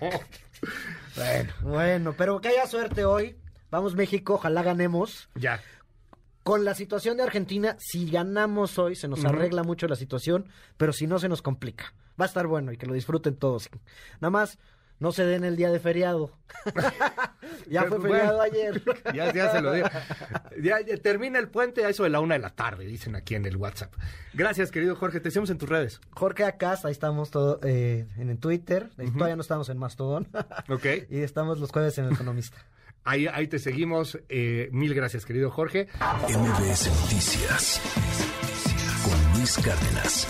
Bueno, 1.17 1.53
bueno, 1.63 2.15
pero 2.17 2.41
que 2.41 2.49
haya 2.49 2.67
suerte 2.67 3.05
hoy. 3.05 3.37
Vamos 3.71 3.95
México, 3.95 4.35
ojalá 4.35 4.63
ganemos. 4.63 5.31
Ya. 5.35 5.61
Con 6.43 6.65
la 6.65 6.75
situación 6.75 7.17
de 7.17 7.23
Argentina, 7.23 7.77
si 7.79 8.11
ganamos 8.11 8.79
hoy, 8.79 8.95
se 8.95 9.09
nos 9.09 9.25
arregla 9.25 9.63
mucho 9.63 9.87
la 9.87 9.97
situación, 9.97 10.49
pero 10.77 10.93
si 10.93 11.07
no, 11.07 11.19
se 11.19 11.29
nos 11.29 11.41
complica. 11.41 11.95
Va 12.21 12.27
a 12.27 12.29
estar 12.29 12.47
bueno 12.47 12.73
y 12.73 12.77
que 12.77 12.87
lo 12.87 12.95
disfruten 12.95 13.37
todos. 13.37 13.71
Nada 14.21 14.31
más, 14.31 14.59
no 15.03 15.11
se 15.11 15.27
den 15.27 15.43
el 15.43 15.57
día 15.57 15.69
de 15.73 15.81
feriado. 15.81 16.31
ya 17.69 17.83
fue 17.87 18.01
feriado 18.01 18.41
ayer. 18.41 18.81
ya, 19.15 19.51
se 19.51 19.61
lo 19.61 19.73
digo. 19.73 19.89
Ya, 20.63 20.79
termina 21.03 21.41
el 21.41 21.49
puente 21.49 21.85
a 21.85 21.89
eso 21.89 22.05
de 22.05 22.11
la 22.11 22.21
una 22.21 22.37
de 22.37 22.41
la 22.41 22.51
tarde, 22.51 22.87
dicen 22.87 23.17
aquí 23.17 23.35
en 23.35 23.45
el 23.45 23.57
WhatsApp. 23.57 23.93
Gracias, 24.33 24.71
querido 24.71 24.95
Jorge. 24.95 25.19
Te 25.19 25.33
seguimos 25.33 25.51
en 25.51 25.59
tus 25.59 25.69
redes. 25.69 26.01
Jorge 26.13 26.45
Acá, 26.45 26.79
ahí 26.85 26.93
estamos 26.93 27.33
todo, 27.33 27.59
eh, 27.65 28.07
en 28.17 28.39
Twitter. 28.39 28.91
Todavía 29.13 29.35
no 29.35 29.43
estamos 29.43 29.69
en 29.71 29.79
Mastodon. 29.79 30.29
ok. 30.69 30.87
Y 31.11 31.19
estamos 31.19 31.59
los 31.59 31.73
jueves 31.73 31.99
en 31.99 32.05
El 32.05 32.13
Economista. 32.13 32.59
Ahí, 33.03 33.27
ahí 33.27 33.49
te 33.49 33.59
seguimos. 33.59 34.21
Eh, 34.29 34.69
mil 34.71 34.95
gracias, 34.95 35.27
querido 35.27 35.51
Jorge. 35.51 35.89
MBS 36.29 36.87
Noticias 37.03 37.81
con 39.05 39.33
Luis 39.37 39.59
Cárdenas. 39.59 40.29